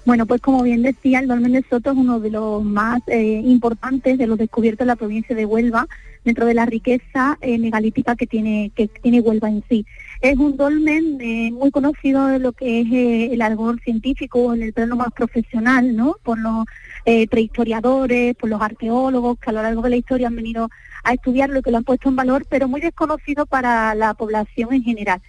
Bueno, 0.05 0.27
pues 0.27 0.41
como 0.41 0.63
bien 0.65 0.83
decía, 0.83 1.21
el 1.21 1.29
dolmen 1.29 1.53
de 1.53 1.65
Soto 1.69 1.93
es 1.93 1.97
uno 1.97 2.19
de 2.19 2.31
los 2.31 2.65
más 2.65 3.01
eh, 3.07 3.41
importantes 3.45 4.19
de 4.19 4.27
los 4.27 4.39
descubiertos 4.39 4.81
en 4.81 4.89
la 4.89 4.97
provincia 4.97 5.37
de 5.37 5.47
Huelva, 5.47 5.87
dentro 6.25 6.47
de 6.47 6.55
la 6.55 6.67
riqueza 6.67 7.39
eh, 7.41 7.59
megalítica 7.59 8.17
que 8.17 8.27
tiene, 8.27 8.73
que 8.75 8.89
tiene 8.89 9.21
Huelva 9.21 9.49
en 9.49 9.63
sí. 9.69 9.87
Es 10.21 10.37
un 10.39 10.57
dolmen 10.57 11.19
eh, 11.21 11.53
muy 11.53 11.71
conocido 11.71 12.27
de 12.27 12.41
lo 12.41 12.53
que 12.53 12.81
es 12.81 13.33
el 13.33 13.43
algodón 13.43 13.79
científico 13.85 14.55
en 14.55 14.63
el 14.63 14.73
plano 14.73 14.97
más 14.97 15.13
profesional, 15.13 15.95
¿no? 15.95 16.17
Por 16.25 16.39
los 16.39 16.65
prehistoriadores, 17.05 18.35
por 18.37 18.49
los 18.49 18.61
arqueólogos 18.61 19.39
que 19.39 19.51
a 19.51 19.53
lo 19.53 19.63
largo 19.63 19.83
de 19.83 19.91
la 19.91 19.97
historia 19.97 20.29
han 20.29 20.37
venido 20.37 20.69
a 21.05 21.13
estudiarlo 21.13 21.59
y 21.59 21.63
que 21.63 21.71
lo 21.71 21.79
han 21.79 21.85
puesto 21.85 22.09
en 22.09 22.17
valor, 22.17 22.47
pero 22.49 22.69
muy 22.69 22.81
desconocido 22.81 23.47
para 23.47 23.95
la 23.95 24.15
población 24.15 24.73
en 24.73 24.83
general 24.83 25.21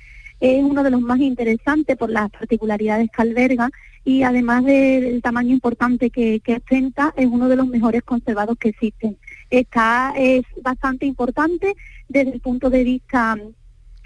es 0.43 0.61
uno 0.61 0.83
de 0.83 0.91
los 0.91 0.99
más 0.99 1.19
interesantes 1.19 1.95
por 1.95 2.09
las 2.09 2.29
particularidades 2.29 3.09
que 3.09 3.21
alberga 3.21 3.69
y 4.03 4.23
además 4.23 4.65
del 4.65 5.21
tamaño 5.21 5.53
importante 5.53 6.09
que, 6.09 6.41
que 6.41 6.55
ostenta, 6.55 7.13
es 7.15 7.27
uno 7.27 7.47
de 7.47 7.55
los 7.55 7.65
mejores 7.67 8.03
conservados 8.03 8.57
que 8.57 8.69
existen. 8.69 9.17
Está, 9.49 10.13
es 10.17 10.43
bastante 10.61 11.05
importante 11.05 11.75
desde 12.09 12.33
el 12.33 12.41
punto 12.41 12.69
de 12.69 12.83
vista 12.83 13.37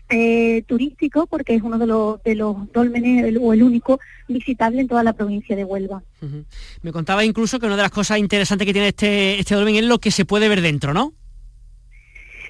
eh, 0.09 0.63
turístico 0.67 1.27
porque 1.27 1.55
es 1.55 1.61
uno 1.61 1.77
de 1.77 1.87
los, 1.87 2.23
de 2.23 2.35
los 2.35 2.71
dólmenes 2.71 3.35
o 3.41 3.53
el 3.53 3.63
único 3.63 3.99
visitable 4.27 4.81
en 4.81 4.87
toda 4.87 5.03
la 5.03 5.13
provincia 5.13 5.55
de 5.55 5.63
Huelva. 5.63 6.03
Me 6.81 6.91
contaba 6.91 7.25
incluso 7.25 7.59
que 7.59 7.65
una 7.65 7.75
de 7.75 7.81
las 7.81 7.91
cosas 7.91 8.17
interesantes 8.17 8.65
que 8.65 8.73
tiene 8.73 8.89
este, 8.89 9.39
este 9.39 9.55
dolmen 9.55 9.75
es 9.75 9.85
lo 9.85 9.99
que 9.99 10.11
se 10.11 10.25
puede 10.25 10.47
ver 10.49 10.61
dentro, 10.61 10.93
¿no? 10.93 11.13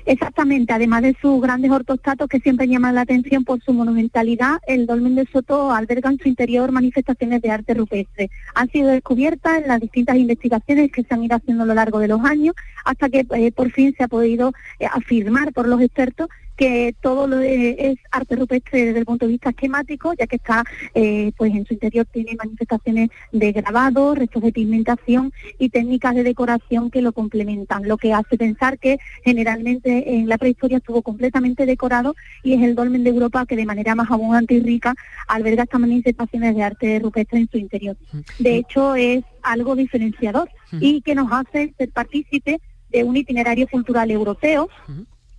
Exactamente, 0.08 0.72
además 0.72 1.02
de 1.02 1.18
sus 1.22 1.42
grandes 1.42 1.70
ortostatos 1.70 2.30
que 2.30 2.40
siempre 2.40 2.66
llaman 2.66 2.96
la 2.96 3.02
atención 3.02 3.44
por 3.44 3.62
su 3.62 3.74
monumentalidad, 3.74 4.56
el 4.66 4.86
dolmen 4.86 5.16
de 5.16 5.26
Soto 5.26 5.70
alberga 5.70 6.10
en 6.10 6.18
su 6.18 6.30
interior 6.30 6.72
manifestaciones 6.72 7.42
de 7.42 7.52
arte 7.52 7.74
rupestre. 7.74 8.30
Han 8.56 8.70
sido 8.70 8.88
descubiertas 8.88 9.62
en 9.62 9.68
las 9.68 9.82
distintas 9.82 10.16
investigaciones 10.16 10.94
que 10.94 11.04
se 11.04 11.14
han 11.14 11.26
ido 11.26 11.36
haciendo 11.36 11.64
a 11.64 11.66
lo 11.66 11.74
largo 11.74 12.00
de 12.00 12.08
los 12.08 12.24
años, 12.24 12.56
hasta 12.86 13.10
que 13.10 13.28
eh, 13.36 13.52
por 13.52 13.70
fin 13.72 13.94
se 13.98 14.06
ha 14.06 14.08
podido 14.08 14.54
eh, 14.80 14.86
afirmar 14.86 15.52
por 15.52 15.68
los 15.68 15.82
expertos 15.82 16.30
que 16.58 16.96
todo 17.02 17.28
lo 17.28 17.40
es 17.40 18.00
arte 18.12 18.36
rupestre 18.36 18.88
desde 18.88 19.00
el 19.00 19.06
punto 19.06 19.26
de 19.26 19.34
vista 19.34 19.52
esquemático, 19.52 20.14
ya 20.14 20.26
que 20.26 20.38
está, 20.38 20.64
eh, 20.96 21.32
pues 21.38 21.54
en 21.54 21.66
su 21.66 21.76
interior 21.76 22.06
tiene 22.12 22.36
manifestaciones 22.36 23.10
de 23.32 23.52
grabado, 23.52 24.16
restos 24.16 24.42
de 24.42 24.52
pigmentación 24.52 25.32
y 25.60 25.70
técnicas 25.70 26.16
de 26.16 26.24
decoración 26.24 26.90
que 26.90 27.04
lo 27.04 27.14
complementan, 27.14 27.88
lo 27.88 27.98
que 27.98 28.12
hace 28.12 28.38
pensar 28.38 28.80
que 28.80 28.98
generalmente 29.24 30.16
en 30.16 30.28
la 30.28 30.40
prehistoria 30.40 30.78
estuvo 30.78 31.04
completamente 31.04 31.66
decorado 31.66 32.16
y 32.44 32.54
es 32.54 32.64
el 32.64 32.76
dolmen 32.76 33.04
de 33.04 33.12
Europa 33.12 33.46
que 33.46 33.56
de 33.56 33.66
manera 33.66 33.94
más 33.94 34.10
abundante 34.10 34.56
y 34.56 34.60
rica 34.60 34.96
alberga 35.28 35.64
estas 35.64 35.80
manifestaciones 35.80 36.56
de 36.56 36.64
arte 36.64 37.00
rupestre 37.00 37.40
en 37.40 37.50
su 37.50 37.58
interior. 37.58 37.98
De 38.40 38.58
hecho, 38.58 38.96
es 38.96 39.24
algo 39.44 39.76
diferenciador 39.76 40.50
y 40.80 41.02
que 41.02 41.14
nos 41.14 41.32
hace 41.32 41.74
ser 41.78 41.92
partícipes 41.92 42.58
de 42.90 43.04
un 43.04 43.16
itinerario 43.16 43.68
cultural 43.68 44.10
europeo 44.10 44.70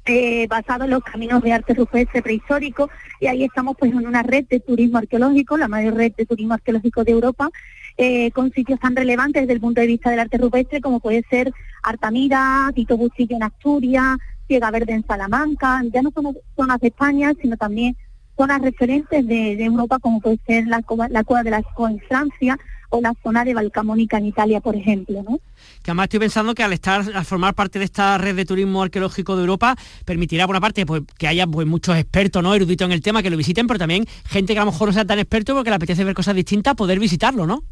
eh, 0.09 0.47
basado 0.49 0.85
en 0.85 0.91
los 0.91 1.03
caminos 1.03 1.43
de 1.43 1.53
arte 1.53 1.75
rupestre 1.75 2.23
prehistórico 2.23 2.88
y 3.21 3.27
ahí 3.27 3.45
estamos 3.45 3.77
pues 3.79 3.93
en 3.93 4.07
una 4.07 4.23
red 4.23 4.47
de 4.49 4.59
turismo 4.59 4.99
arqueológico, 4.99 5.57
la 5.57 5.69
mayor 5.69 5.95
red 5.95 6.12
de 6.17 6.25
turismo 6.25 6.55
arqueológico 6.55 7.05
de 7.05 7.12
Europa, 7.12 7.50
eh, 7.97 8.31
con 8.31 8.50
sitios 8.53 8.81
tan 8.81 8.97
relevantes 8.97 9.43
desde 9.43 9.53
el 9.53 9.61
punto 9.61 9.81
de 9.81 9.87
vista 9.87 10.11
del 10.11 10.21
arte 10.21 10.38
rupestre 10.38 10.81
como 10.81 11.00
puede 11.00 11.25
ser 11.29 11.53
Artamira, 11.83 12.71
Tito 12.75 12.97
Bustillo 12.97 13.37
en 13.37 13.43
Asturias, 13.43 14.17
Ciega 14.47 14.71
Verde 14.71 14.95
en 14.95 15.07
Salamanca, 15.07 15.83
ya 15.93 16.00
no 16.00 16.11
son 16.11 16.37
zonas 16.57 16.81
de 16.81 16.88
España, 16.88 17.35
sino 17.41 17.57
también 17.57 17.97
zonas 18.37 18.62
referentes 18.62 19.27
de, 19.27 19.62
Europa 19.62 19.99
como 19.99 20.21
puede 20.21 20.38
ser 20.47 20.67
la, 20.69 20.83
la 21.11 21.25
Cueva 21.25 21.43
de 21.43 21.50
la 21.50 21.59
Escoa 21.59 21.91
en 21.91 22.00
Francia 22.00 22.59
o 22.90 23.00
la 23.00 23.14
zona 23.23 23.45
de 23.45 23.54
Valcamónica 23.54 24.18
en 24.18 24.26
Italia, 24.26 24.61
por 24.61 24.76
ejemplo. 24.76 25.23
¿no? 25.23 25.38
Que 25.83 25.90
además 25.90 26.04
estoy 26.04 26.21
pensando 26.21 26.54
que 26.54 26.62
al 26.62 26.73
estar, 26.73 27.04
al 27.14 27.25
formar 27.25 27.54
parte 27.54 27.78
de 27.78 27.85
esta 27.85 28.18
red 28.18 28.37
de 28.37 28.45
turismo 28.45 28.83
arqueológico 28.83 29.37
de 29.37 29.42
Europa, 29.42 29.76
permitirá 30.04 30.47
por 30.47 30.54
una 30.54 30.61
parte 30.61 30.87
pues, 30.87 31.02
que 31.18 31.28
haya 31.28 31.47
pues, 31.47 31.66
muchos 31.66 31.97
expertos, 31.97 32.42
¿no? 32.42 32.54
eruditos 32.54 32.87
en 32.87 32.92
el 32.92 33.02
tema 33.02 33.23
que 33.23 33.30
lo 33.30 33.37
visiten, 33.37 33.66
pero 33.66 33.78
también 33.78 34.07
gente 34.26 34.52
que 34.52 34.59
a 34.59 34.64
lo 34.64 34.73
mejor 34.73 34.88
no 34.88 34.95
sea 34.95 35.04
tan 35.04 35.18
experto 35.18 35.54
porque 35.54 35.71
le 35.71 35.76
apetece 35.76 36.04
ver 36.04 36.14
cosas 36.14 36.35
distintas, 36.35 36.75
poder 36.75 36.99
visitarlo, 36.99 37.47
¿no? 37.47 37.62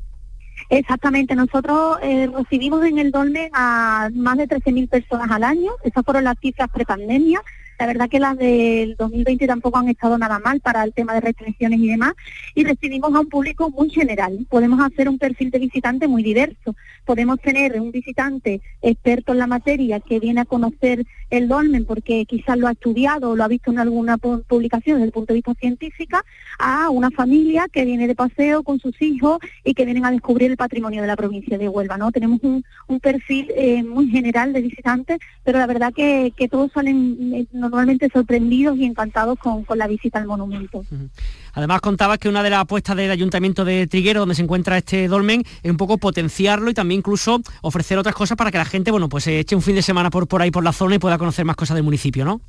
Exactamente, 0.68 1.34
nosotros 1.36 1.98
eh, 2.02 2.28
recibimos 2.34 2.84
en 2.84 2.98
el 2.98 3.12
Dolmen 3.12 3.50
a 3.52 4.08
más 4.14 4.36
de 4.36 4.48
13.000 4.48 4.88
personas 4.88 5.30
al 5.30 5.44
año, 5.44 5.70
esas 5.84 6.04
fueron 6.04 6.24
las 6.24 6.38
cifras 6.40 6.68
prepandemia, 6.72 7.40
la 7.78 7.86
verdad 7.86 8.08
que 8.08 8.20
las 8.20 8.36
del 8.36 8.96
2020 8.96 9.46
tampoco 9.46 9.78
han 9.78 9.88
estado 9.88 10.16
nada 10.18 10.38
mal 10.38 10.60
para 10.60 10.82
el 10.82 10.92
tema 10.92 11.14
de 11.14 11.20
restricciones 11.20 11.78
y 11.80 11.88
demás. 11.88 12.14
Y 12.54 12.64
recibimos 12.64 13.14
a 13.14 13.20
un 13.20 13.28
público 13.28 13.70
muy 13.70 13.90
general. 13.90 14.46
Podemos 14.48 14.80
hacer 14.80 15.08
un 15.08 15.18
perfil 15.18 15.50
de 15.50 15.58
visitante 15.58 16.08
muy 16.08 16.22
diverso. 16.22 16.74
Podemos 17.04 17.40
tener 17.40 17.80
un 17.80 17.92
visitante 17.92 18.60
experto 18.82 19.32
en 19.32 19.38
la 19.38 19.46
materia 19.46 20.00
que 20.00 20.20
viene 20.20 20.40
a 20.40 20.44
conocer 20.44 21.04
el 21.30 21.48
dolmen 21.48 21.84
porque 21.84 22.24
quizás 22.24 22.56
lo 22.56 22.68
ha 22.68 22.72
estudiado 22.72 23.30
o 23.30 23.36
lo 23.36 23.44
ha 23.44 23.48
visto 23.48 23.70
en 23.70 23.78
alguna 23.78 24.16
publicación 24.16 24.96
desde 24.96 25.06
el 25.06 25.12
punto 25.12 25.32
de 25.32 25.38
vista 25.38 25.54
científico, 25.54 26.18
a 26.58 26.88
una 26.90 27.10
familia 27.10 27.66
que 27.70 27.84
viene 27.84 28.06
de 28.06 28.14
paseo 28.14 28.62
con 28.62 28.78
sus 28.78 29.00
hijos 29.02 29.38
y 29.64 29.74
que 29.74 29.84
vienen 29.84 30.04
a 30.04 30.10
descubrir 30.10 30.50
el 30.50 30.56
patrimonio 30.56 31.02
de 31.02 31.08
la 31.08 31.16
provincia 31.16 31.58
de 31.58 31.68
Huelva. 31.68 31.98
¿no? 31.98 32.12
Tenemos 32.12 32.40
un, 32.42 32.64
perfil 33.00 33.52
eh, 33.54 33.82
muy 33.84 34.08
general 34.08 34.52
de 34.52 34.62
visitantes, 34.62 35.18
pero 35.44 35.58
la 35.58 35.66
verdad 35.66 35.92
que, 35.92 36.32
que 36.36 36.48
todos 36.48 36.72
salen... 36.72 37.34
Eh, 37.34 37.46
normalmente 37.70 38.08
sorprendidos 38.12 38.76
y 38.78 38.84
encantados 38.84 39.38
con, 39.38 39.64
la 39.76 39.86
visita 39.86 40.18
al 40.18 40.26
monumento. 40.26 40.84
Además 41.52 41.80
contabas 41.80 42.18
que 42.18 42.28
una 42.28 42.42
de 42.42 42.50
las 42.50 42.60
apuestas 42.60 42.96
del 42.96 43.10
Ayuntamiento 43.10 43.64
de 43.64 43.86
Triguero, 43.86 44.20
donde 44.20 44.34
se 44.34 44.42
encuentra 44.42 44.78
este 44.78 45.08
dolmen, 45.08 45.42
es 45.62 45.70
un 45.70 45.76
poco 45.76 45.98
potenciarlo 45.98 46.70
y 46.70 46.74
también 46.74 46.98
incluso 46.98 47.40
ofrecer 47.62 47.98
otras 47.98 48.14
cosas 48.14 48.36
para 48.36 48.50
que 48.50 48.58
la 48.58 48.64
gente, 48.64 48.90
bueno, 48.90 49.08
pues 49.08 49.24
se 49.24 49.40
eche 49.40 49.56
un 49.56 49.62
fin 49.62 49.74
de 49.74 49.82
semana 49.82 50.10
por, 50.10 50.28
por 50.28 50.42
ahí 50.42 50.50
por 50.50 50.64
la 50.64 50.72
zona 50.72 50.96
y 50.96 50.98
pueda 50.98 51.18
conocer 51.18 51.44
más 51.44 51.56
cosas 51.56 51.74
del 51.74 51.84
municipio, 51.84 52.24
¿no? 52.24 52.40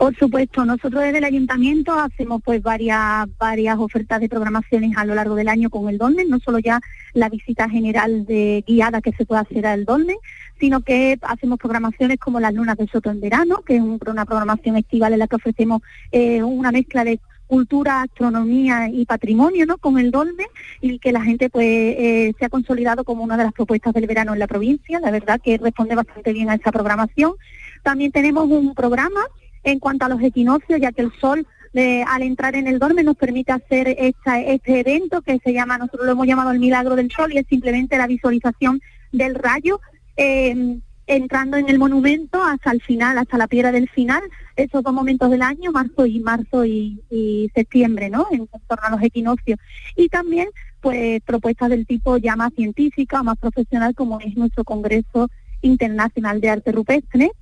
Por 0.00 0.16
supuesto, 0.16 0.64
nosotros 0.64 1.02
desde 1.02 1.18
el 1.18 1.24
ayuntamiento 1.24 1.92
hacemos 1.92 2.40
pues 2.42 2.62
varias 2.62 3.28
varias 3.38 3.78
ofertas 3.78 4.18
de 4.18 4.30
programaciones 4.30 4.96
a 4.96 5.04
lo 5.04 5.14
largo 5.14 5.34
del 5.34 5.50
año 5.50 5.68
con 5.68 5.90
el 5.90 5.98
dolmen, 5.98 6.30
no 6.30 6.40
solo 6.40 6.58
ya 6.58 6.80
la 7.12 7.28
visita 7.28 7.68
general 7.68 8.24
de 8.24 8.64
guiada 8.66 9.02
que 9.02 9.12
se 9.12 9.26
puede 9.26 9.42
hacer 9.42 9.66
al 9.66 9.84
dolmen, 9.84 10.16
sino 10.58 10.80
que 10.80 11.18
hacemos 11.20 11.58
programaciones 11.58 12.18
como 12.18 12.40
las 12.40 12.54
lunas 12.54 12.78
de 12.78 12.86
Soto 12.86 13.10
en 13.10 13.20
verano, 13.20 13.60
que 13.60 13.76
es 13.76 13.82
una 13.82 14.24
programación 14.24 14.78
estival 14.78 15.12
en 15.12 15.18
la 15.18 15.26
que 15.26 15.36
ofrecemos 15.36 15.82
eh, 16.12 16.42
una 16.42 16.72
mezcla 16.72 17.04
de 17.04 17.20
cultura, 17.46 18.00
astronomía 18.00 18.88
y 18.88 19.04
patrimonio, 19.04 19.66
¿no? 19.66 19.76
Con 19.76 19.98
el 19.98 20.10
dolmen 20.10 20.46
y 20.80 20.98
que 20.98 21.12
la 21.12 21.20
gente 21.20 21.50
pues 21.50 21.66
eh, 21.66 22.32
se 22.38 22.46
ha 22.46 22.48
consolidado 22.48 23.04
como 23.04 23.22
una 23.22 23.36
de 23.36 23.44
las 23.44 23.52
propuestas 23.52 23.92
del 23.92 24.06
verano 24.06 24.32
en 24.32 24.38
la 24.38 24.46
provincia. 24.46 24.98
La 24.98 25.10
verdad 25.10 25.42
que 25.44 25.58
responde 25.58 25.94
bastante 25.94 26.32
bien 26.32 26.48
a 26.48 26.54
esa 26.54 26.72
programación. 26.72 27.34
También 27.82 28.12
tenemos 28.12 28.48
un 28.48 28.74
programa 28.74 29.20
en 29.62 29.78
cuanto 29.78 30.04
a 30.04 30.08
los 30.08 30.22
equinoccios, 30.22 30.80
ya 30.80 30.92
que 30.92 31.02
el 31.02 31.12
sol 31.20 31.46
eh, 31.72 32.02
al 32.06 32.22
entrar 32.22 32.56
en 32.56 32.66
el 32.66 32.80
dorme 32.80 33.04
nos 33.04 33.16
permite 33.16 33.52
hacer 33.52 33.96
este 33.98 34.80
evento 34.80 35.22
que 35.22 35.38
se 35.38 35.52
llama, 35.52 35.78
nosotros 35.78 36.04
lo 36.06 36.12
hemos 36.12 36.26
llamado 36.26 36.50
el 36.50 36.58
milagro 36.58 36.96
del 36.96 37.10
sol 37.12 37.32
y 37.32 37.38
es 37.38 37.46
simplemente 37.48 37.96
la 37.96 38.08
visualización 38.08 38.80
del 39.12 39.36
rayo 39.36 39.80
eh, 40.16 40.80
entrando 41.06 41.56
en 41.56 41.68
el 41.68 41.78
monumento 41.78 42.42
hasta 42.42 42.70
el 42.72 42.80
final, 42.80 43.18
hasta 43.18 43.38
la 43.38 43.48
piedra 43.48 43.72
del 43.72 43.88
final, 43.88 44.22
esos 44.56 44.82
dos 44.82 44.92
momentos 44.92 45.30
del 45.30 45.42
año, 45.42 45.72
marzo 45.72 46.06
y 46.06 46.20
marzo 46.20 46.64
y, 46.64 47.50
septiembre, 47.54 48.10
¿no? 48.10 48.26
En 48.30 48.46
torno 48.46 48.86
a 48.86 48.90
los 48.90 49.02
equinoccios. 49.02 49.58
Y 49.96 50.08
también, 50.08 50.48
pues, 50.80 51.20
propuestas 51.22 51.70
del 51.70 51.86
tipo 51.86 52.16
ya 52.16 52.36
más 52.36 52.52
científica, 52.54 53.22
más 53.22 53.38
profesional, 53.38 53.94
como 53.94 54.20
es 54.20 54.36
nuestro 54.36 54.62
congreso 54.64 55.28
Internacional 55.62 56.40
de 56.40 56.50
Arte 56.50 56.72
Rupestre, 56.72 57.32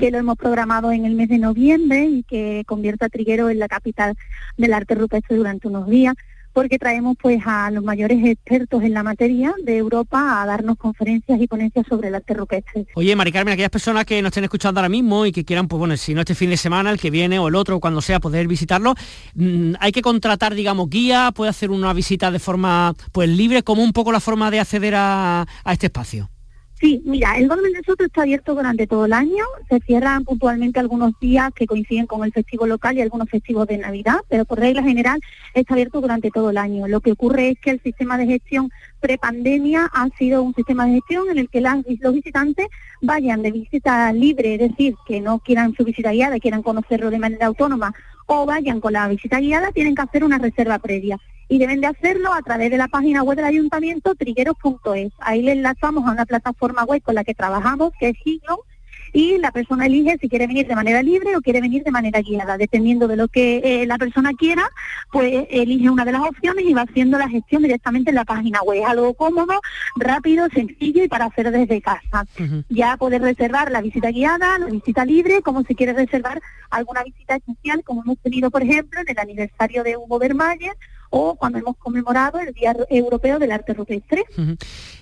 que 0.00 0.10
lo 0.10 0.18
hemos 0.18 0.36
programado 0.36 0.90
en 0.92 1.04
el 1.04 1.14
mes 1.14 1.28
de 1.28 1.38
noviembre 1.38 2.06
y 2.06 2.22
que 2.22 2.64
convierte 2.66 3.04
a 3.04 3.08
Triguero 3.08 3.50
en 3.50 3.58
la 3.58 3.68
capital 3.68 4.16
del 4.56 4.72
arte 4.72 4.94
rupestre 4.94 5.36
durante 5.36 5.68
unos 5.68 5.88
días 5.88 6.14
porque 6.56 6.78
traemos 6.78 7.18
pues 7.20 7.42
a 7.44 7.70
los 7.70 7.84
mayores 7.84 8.24
expertos 8.24 8.82
en 8.82 8.94
la 8.94 9.02
materia 9.02 9.54
de 9.62 9.76
Europa 9.76 10.40
a 10.40 10.46
darnos 10.46 10.78
conferencias 10.78 11.38
y 11.38 11.46
ponencias 11.46 11.84
sobre 11.86 12.08
el 12.08 12.14
arte 12.14 12.32
rupestre. 12.32 12.86
Oye, 12.94 13.14
Mari 13.14 13.30
Carmen, 13.30 13.52
aquellas 13.52 13.68
personas 13.68 14.06
que 14.06 14.22
nos 14.22 14.30
estén 14.30 14.44
escuchando 14.44 14.80
ahora 14.80 14.88
mismo 14.88 15.26
y 15.26 15.32
que 15.32 15.44
quieran, 15.44 15.68
pues 15.68 15.78
bueno, 15.78 15.94
si 15.98 16.14
no 16.14 16.20
este 16.20 16.34
fin 16.34 16.48
de 16.48 16.56
semana, 16.56 16.90
el 16.90 16.98
que 16.98 17.10
viene 17.10 17.38
o 17.38 17.48
el 17.48 17.56
otro, 17.56 17.78
cuando 17.78 18.00
sea, 18.00 18.20
poder 18.20 18.48
visitarlo, 18.48 18.94
mm, 19.34 19.74
hay 19.80 19.92
que 19.92 20.00
contratar, 20.00 20.54
digamos, 20.54 20.88
guía, 20.88 21.30
puede 21.34 21.50
hacer 21.50 21.70
una 21.70 21.92
visita 21.92 22.30
de 22.30 22.38
forma 22.38 22.94
pues 23.12 23.28
libre, 23.28 23.62
como 23.62 23.84
un 23.84 23.92
poco 23.92 24.10
la 24.10 24.20
forma 24.20 24.50
de 24.50 24.60
acceder 24.60 24.94
a 24.96 25.46
este 25.66 25.88
espacio. 25.88 26.30
Sí, 26.78 27.00
mira, 27.06 27.38
el 27.38 27.48
Dolmen 27.48 27.72
de 27.72 27.82
Soto 27.82 28.04
está 28.04 28.20
abierto 28.20 28.54
durante 28.54 28.86
todo 28.86 29.06
el 29.06 29.14
año, 29.14 29.44
se 29.70 29.80
cierran 29.80 30.24
puntualmente 30.24 30.78
algunos 30.78 31.18
días 31.18 31.50
que 31.54 31.66
coinciden 31.66 32.06
con 32.06 32.22
el 32.22 32.32
festivo 32.32 32.66
local 32.66 32.98
y 32.98 33.00
algunos 33.00 33.30
festivos 33.30 33.66
de 33.66 33.78
Navidad, 33.78 34.18
pero 34.28 34.44
por 34.44 34.60
regla 34.60 34.82
general 34.82 35.18
está 35.54 35.72
abierto 35.72 36.02
durante 36.02 36.30
todo 36.30 36.50
el 36.50 36.58
año. 36.58 36.86
Lo 36.86 37.00
que 37.00 37.12
ocurre 37.12 37.48
es 37.48 37.58
que 37.60 37.70
el 37.70 37.82
sistema 37.82 38.18
de 38.18 38.26
gestión 38.26 38.70
prepandemia 39.00 39.88
ha 39.90 40.06
sido 40.18 40.42
un 40.42 40.54
sistema 40.54 40.84
de 40.84 40.96
gestión 40.96 41.30
en 41.30 41.38
el 41.38 41.48
que 41.48 41.62
los 41.62 42.12
visitantes 42.12 42.66
vayan 43.00 43.40
de 43.40 43.52
visita 43.52 44.12
libre, 44.12 44.56
es 44.56 44.60
decir, 44.70 44.96
que 45.06 45.22
no 45.22 45.38
quieran 45.38 45.74
su 45.74 45.82
visita 45.82 46.12
guiada, 46.12 46.38
quieran 46.38 46.62
conocerlo 46.62 47.08
de 47.08 47.18
manera 47.18 47.46
autónoma 47.46 47.94
o 48.26 48.44
vayan 48.44 48.80
con 48.80 48.92
la 48.92 49.08
visita 49.08 49.40
guiada, 49.40 49.72
tienen 49.72 49.94
que 49.94 50.02
hacer 50.02 50.24
una 50.24 50.36
reserva 50.36 50.78
previa 50.78 51.18
y 51.48 51.58
deben 51.58 51.80
de 51.80 51.86
hacerlo 51.86 52.32
a 52.32 52.42
través 52.42 52.70
de 52.70 52.78
la 52.78 52.88
página 52.88 53.22
web 53.22 53.36
del 53.36 53.46
ayuntamiento 53.46 54.14
trigueros.es. 54.14 55.12
Ahí 55.18 55.42
le 55.42 55.52
enlazamos 55.52 56.06
a 56.06 56.12
una 56.12 56.26
plataforma 56.26 56.84
web 56.84 57.02
con 57.02 57.14
la 57.14 57.24
que 57.24 57.34
trabajamos, 57.34 57.92
que 57.98 58.08
es 58.10 58.16
Higlo, 58.24 58.64
y 59.12 59.38
la 59.38 59.50
persona 59.50 59.86
elige 59.86 60.18
si 60.20 60.28
quiere 60.28 60.46
venir 60.46 60.66
de 60.66 60.74
manera 60.74 61.02
libre 61.02 61.36
o 61.36 61.40
quiere 61.40 61.60
venir 61.60 61.82
de 61.82 61.90
manera 61.90 62.20
guiada. 62.20 62.58
Dependiendo 62.58 63.08
de 63.08 63.16
lo 63.16 63.28
que 63.28 63.62
eh, 63.64 63.86
la 63.86 63.96
persona 63.96 64.32
quiera, 64.34 64.68
pues 65.10 65.46
elige 65.50 65.88
una 65.88 66.04
de 66.04 66.12
las 66.12 66.20
opciones 66.20 66.66
y 66.66 66.74
va 66.74 66.82
haciendo 66.82 67.16
la 67.16 67.28
gestión 67.28 67.62
directamente 67.62 68.10
en 68.10 68.16
la 68.16 68.26
página 68.26 68.60
web. 68.62 68.80
Es 68.82 68.86
algo 68.86 69.14
cómodo, 69.14 69.54
rápido, 69.96 70.48
sencillo 70.52 71.02
y 71.02 71.08
para 71.08 71.26
hacer 71.26 71.50
desde 71.50 71.80
casa. 71.80 72.26
Ya 72.68 72.96
poder 72.98 73.22
reservar 73.22 73.70
la 73.70 73.80
visita 73.80 74.10
guiada, 74.10 74.58
la 74.58 74.66
visita 74.66 75.04
libre, 75.04 75.40
como 75.40 75.62
si 75.62 75.74
quiere 75.74 75.94
reservar 75.94 76.42
alguna 76.68 77.02
visita 77.02 77.36
especial, 77.36 77.82
como 77.84 78.02
hemos 78.02 78.18
tenido, 78.18 78.50
por 78.50 78.62
ejemplo, 78.62 79.00
en 79.00 79.08
el 79.08 79.18
aniversario 79.18 79.82
de 79.82 79.96
Hugo 79.96 80.18
Vermayer 80.18 80.76
o 81.10 81.34
cuando 81.36 81.58
hemos 81.58 81.76
conmemorado 81.76 82.38
el 82.40 82.52
Día 82.52 82.76
Europeo 82.90 83.38
del 83.38 83.52
Arte 83.52 83.74
Rupestre. 83.74 84.24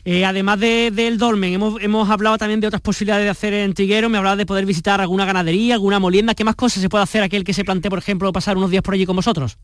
Eh, 0.05 0.25
además 0.25 0.61
del 0.61 1.19
dolmen, 1.19 1.53
hemos, 1.53 1.81
hemos 1.83 2.09
hablado 2.11 2.39
también 2.39 2.61
de 2.61 2.67
otras 2.67 2.83
posibilidades 2.83 3.25
de 3.25 3.31
hacer 3.31 3.55
en 3.55 3.75
Triguero, 3.75 4.09
me 4.09 4.19
hablaba 4.19 4.37
de 4.37 4.47
poder 4.47 4.67
visitar 4.67 5.01
alguna 5.01 5.25
ganadería, 5.25 5.75
alguna 5.75 5.99
molienda, 5.99 6.35
¿qué 6.35 6.45
más 6.45 6.57
cosas 6.57 6.83
se 6.83 6.89
puede 6.89 7.05
hacer 7.05 7.23
aquel 7.23 7.45
que 7.45 7.55
se 7.55 7.65
plantee, 7.65 7.91
por 7.91 7.99
ejemplo, 7.99 8.33
pasar 8.33 8.57
unos 8.57 8.71
días 8.71 8.83
por 8.83 8.95
allí 8.95 9.07
con 9.07 9.17
vosotros? 9.17 9.59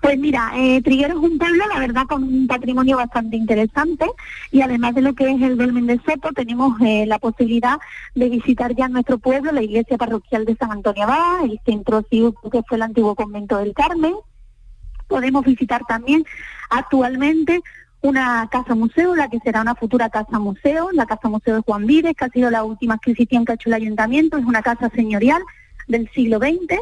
Pues 0.00 0.18
mira, 0.18 0.52
eh, 0.54 0.82
Triguero 0.82 1.18
es 1.18 1.30
un 1.30 1.38
pueblo, 1.38 1.64
la 1.72 1.80
verdad, 1.80 2.06
con 2.06 2.22
un 2.24 2.46
patrimonio 2.46 2.96
bastante 2.96 3.36
interesante. 3.36 4.06
Y 4.50 4.60
además 4.60 4.94
de 4.94 5.02
lo 5.02 5.14
que 5.14 5.30
es 5.30 5.40
el 5.40 5.56
Dolmen 5.56 5.86
de 5.86 6.00
Soto, 6.04 6.30
tenemos 6.34 6.80
eh, 6.80 7.06
la 7.06 7.18
posibilidad 7.18 7.78
de 8.14 8.28
visitar 8.28 8.74
ya 8.74 8.88
nuestro 8.88 9.18
pueblo, 9.18 9.52
la 9.52 9.62
iglesia 9.62 9.96
parroquial 9.96 10.44
de 10.44 10.56
San 10.56 10.72
Antonio 10.72 11.04
Abad, 11.04 11.44
el 11.44 11.60
centro 11.64 12.04
cívico 12.08 12.50
que 12.50 12.62
fue 12.62 12.76
el 12.76 12.82
antiguo 12.82 13.14
convento 13.14 13.58
del 13.58 13.72
Carmen, 13.72 14.14
podemos 15.12 15.44
visitar 15.44 15.82
también 15.86 16.24
actualmente 16.70 17.60
una 18.00 18.48
casa 18.50 18.74
museo, 18.74 19.14
la 19.14 19.28
que 19.28 19.38
será 19.40 19.60
una 19.60 19.74
futura 19.74 20.08
casa 20.08 20.38
museo, 20.38 20.88
la 20.92 21.04
casa 21.04 21.28
museo 21.28 21.56
de 21.56 21.60
Juan 21.60 21.86
Vides, 21.86 22.14
que 22.16 22.24
ha 22.24 22.30
sido 22.30 22.50
la 22.50 22.64
última 22.64 22.94
que 23.44 23.52
ha 23.52 23.54
hecho 23.54 23.68
el 23.68 23.74
ayuntamiento, 23.74 24.38
es 24.38 24.44
una 24.44 24.62
casa 24.62 24.88
señorial 24.88 25.42
del 25.86 26.10
siglo 26.12 26.38
XX 26.38 26.80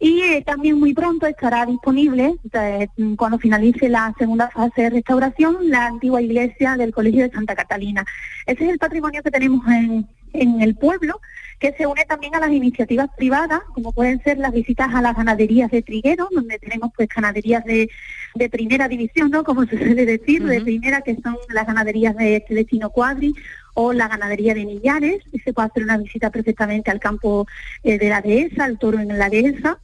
y 0.00 0.22
eh, 0.22 0.42
también 0.44 0.80
muy 0.80 0.94
pronto 0.94 1.26
estará 1.26 1.66
disponible, 1.66 2.34
eh, 2.54 2.88
cuando 3.16 3.38
finalice 3.38 3.90
la 3.90 4.12
segunda 4.18 4.48
fase 4.48 4.82
de 4.82 4.90
restauración, 4.90 5.56
la 5.68 5.86
antigua 5.86 6.22
iglesia 6.22 6.76
del 6.76 6.90
Colegio 6.90 7.22
de 7.22 7.30
Santa 7.30 7.54
Catalina. 7.54 8.04
Ese 8.46 8.64
es 8.64 8.70
el 8.70 8.78
patrimonio 8.78 9.22
que 9.22 9.30
tenemos 9.30 9.66
en, 9.68 10.08
en 10.32 10.62
el 10.62 10.74
pueblo 10.74 11.20
que 11.58 11.74
se 11.76 11.86
une 11.86 12.06
también 12.06 12.34
a 12.34 12.40
las 12.40 12.50
iniciativas 12.50 13.10
privadas, 13.18 13.60
como 13.74 13.92
pueden 13.92 14.22
ser 14.22 14.38
las 14.38 14.52
visitas 14.52 14.94
a 14.94 15.02
las 15.02 15.14
ganaderías 15.14 15.70
de 15.70 15.82
Triguero, 15.82 16.26
donde 16.30 16.58
tenemos 16.58 16.90
pues 16.96 17.06
ganaderías 17.14 17.62
de, 17.66 17.90
de 18.34 18.48
primera 18.48 18.88
división, 18.88 19.30
¿no? 19.30 19.44
Como 19.44 19.66
se 19.66 19.76
suele 19.76 20.06
decir, 20.06 20.42
de 20.42 20.62
primera, 20.62 21.02
que 21.02 21.16
son 21.22 21.36
las 21.50 21.66
ganaderías 21.66 22.16
de 22.16 22.42
Celestino 22.48 22.88
Cuadri 22.88 23.34
o 23.80 23.92
la 23.94 24.08
ganadería 24.08 24.52
de 24.52 24.66
Millares, 24.66 25.22
y 25.32 25.38
se 25.38 25.52
puede 25.54 25.68
hacer 25.68 25.84
una 25.84 25.96
visita 25.96 26.30
perfectamente 26.30 26.90
al 26.90 27.00
campo 27.00 27.46
eh, 27.82 27.98
de 27.98 28.08
la 28.10 28.20
dehesa, 28.20 28.64
al 28.64 28.78
toro 28.78 28.98
en 28.98 29.18
la 29.18 29.30
dehesa. 29.30 29.78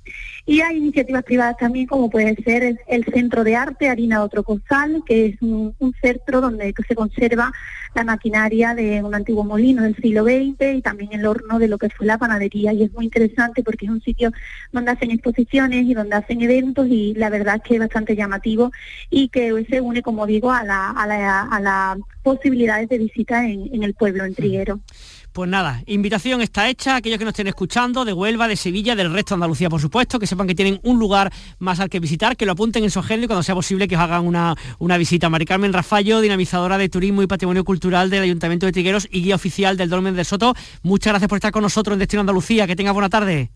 Y 0.49 0.61
hay 0.61 0.77
iniciativas 0.77 1.25
privadas 1.25 1.57
también, 1.57 1.87
como 1.87 2.09
puede 2.09 2.37
ser 2.45 2.79
el, 2.87 3.05
Centro 3.13 3.43
de 3.43 3.57
Arte 3.57 3.89
Harina 3.89 4.23
Otro 4.23 4.45
Costal, 4.45 5.03
que 5.05 5.27
es 5.27 5.43
un, 5.43 5.75
centro 6.01 6.41
donde 6.41 6.73
se 6.87 6.95
conserva 6.95 7.53
la 7.97 8.05
maquinaria 8.05 8.73
de 8.75 9.03
un 9.03 9.13
antiguo 9.15 9.43
molino 9.43 9.83
del 9.83 9.97
siglo 9.97 10.23
XX 10.23 10.77
y 10.77 10.83
también 10.83 11.13
el 11.15 11.27
horno 11.27 11.59
de 11.59 11.67
lo 11.67 11.79
que 11.79 11.91
fue 11.91 12.07
la 12.07 12.19
panadería. 12.19 12.73
Y 12.73 12.85
es 12.85 12.93
muy 12.93 13.07
interesante 13.07 13.65
porque 13.65 13.87
es 13.87 13.91
un 13.91 14.01
sitio 14.01 14.31
donde 14.71 14.93
hacen 14.93 15.11
exposiciones 15.11 15.85
y 15.85 15.95
donde 15.95 16.15
hacen 16.15 16.41
eventos 16.41 16.87
y 16.89 17.15
la 17.15 17.29
verdad 17.29 17.57
es 17.57 17.63
que 17.63 17.75
es 17.75 17.81
bastante 17.81 18.15
llamativo 18.15 18.71
y 19.11 19.29
que 19.29 19.67
se 19.69 19.81
une, 19.81 20.03
como 20.03 20.27
digo, 20.27 20.53
a 20.53 20.63
las 20.63 20.93
a 20.97 21.61
la, 21.61 21.99
posibilidades 22.23 22.89
de 22.89 22.99
visita 22.99 23.45
en, 23.45 23.69
en 23.73 23.83
el 23.83 23.95
pueblo, 23.95 24.25
en 24.25 24.35
Triguero. 24.35 24.81
Pues 25.37 25.51
nada, 25.51 25.83
invitación 25.85 26.41
está 26.41 26.67
hecha, 26.67 26.97
aquellos 26.97 27.19
que 27.19 27.27
nos 27.27 27.33
estén 27.33 27.47
escuchando, 27.47 28.07
de 28.07 28.15
Huelva, 28.15 28.49
de 28.49 28.57
Sevilla, 28.57 28.97
del 28.97 29.13
resto 29.13 29.35
de 29.35 29.37
Andalucía, 29.37 29.69
por 29.69 29.83
supuesto, 29.83 30.19
que 30.19 30.27
sepan 30.27 30.47
que 30.47 30.55
tienen 30.55 30.81
un 30.83 30.99
lugar 30.99 31.31
más 31.59 31.79
al 31.79 31.91
que 31.91 32.01
visitar, 32.01 32.39
que 32.39 32.47
lo 32.47 32.53
apunten 32.53 32.85
en 32.85 32.91
su 32.91 33.01
agenda 33.01 33.25
y 33.25 33.27
cuando 33.27 33.43
sea 33.43 33.55
posible 33.55 33.87
que 33.87 33.97
os 33.97 34.01
hagan 34.01 34.25
una, 34.25 34.55
una 34.79 34.97
visita. 34.97 35.29
Mari 35.29 35.45
Carmen 35.45 35.75
Rafallo, 35.75 36.23
dinamizadora 36.23 36.79
de 36.79 36.89
turismo 36.89 37.21
y 37.23 37.27
patrimonio 37.27 37.65
cultural 37.65 38.09
del 38.09 38.23
Ayuntamiento 38.23 38.65
de 38.65 38.73
Trigueros 38.73 39.09
y 39.11 39.25
guía 39.25 39.35
oficial 39.35 39.77
del 39.77 39.91
Dolmen 39.91 40.17
del 40.17 40.25
Soto. 40.25 40.55
Muchas 40.83 41.13
gracias 41.13 41.29
por 41.29 41.37
estar 41.37 41.53
con 41.53 41.61
nosotros 41.61 41.93
en 41.93 41.99
Destino 41.99 42.21
Andalucía. 42.21 42.67
Que 42.67 42.75
tenga 42.75 42.93
buena 42.93 43.11
tarde. 43.11 43.51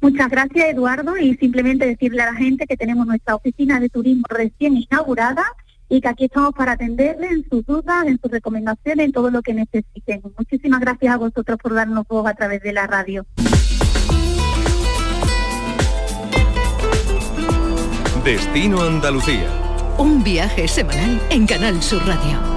Muchas 0.00 0.28
gracias, 0.28 0.70
Eduardo, 0.70 1.16
y 1.16 1.36
simplemente 1.36 1.86
decirle 1.86 2.22
a 2.22 2.32
la 2.32 2.34
gente 2.34 2.66
que 2.66 2.76
tenemos 2.76 3.06
nuestra 3.06 3.36
oficina 3.36 3.78
de 3.78 3.88
turismo 3.88 4.24
recién 4.28 4.78
inaugurada 4.78 5.44
y 5.88 6.00
que 6.00 6.08
aquí 6.08 6.24
estamos 6.24 6.52
para 6.54 6.72
atenderle 6.72 7.28
en 7.28 7.48
sus 7.48 7.64
dudas, 7.64 8.06
en 8.06 8.18
sus 8.20 8.30
recomendaciones, 8.30 9.06
en 9.06 9.12
todo 9.12 9.30
lo 9.30 9.42
que 9.42 9.54
necesiten. 9.54 10.22
Muchísimas 10.36 10.80
gracias 10.80 11.14
a 11.14 11.18
vosotros 11.18 11.58
por 11.62 11.74
darnos 11.74 12.06
voz 12.08 12.26
a 12.26 12.34
través 12.34 12.62
de 12.62 12.72
la 12.72 12.86
radio. 12.86 13.26
Destino 18.24 18.82
Andalucía. 18.82 19.48
Un 19.98 20.24
viaje 20.24 20.66
semanal 20.66 21.20
en 21.30 21.46
Canal 21.46 21.82
Sur 21.82 22.04
Radio. 22.06 22.53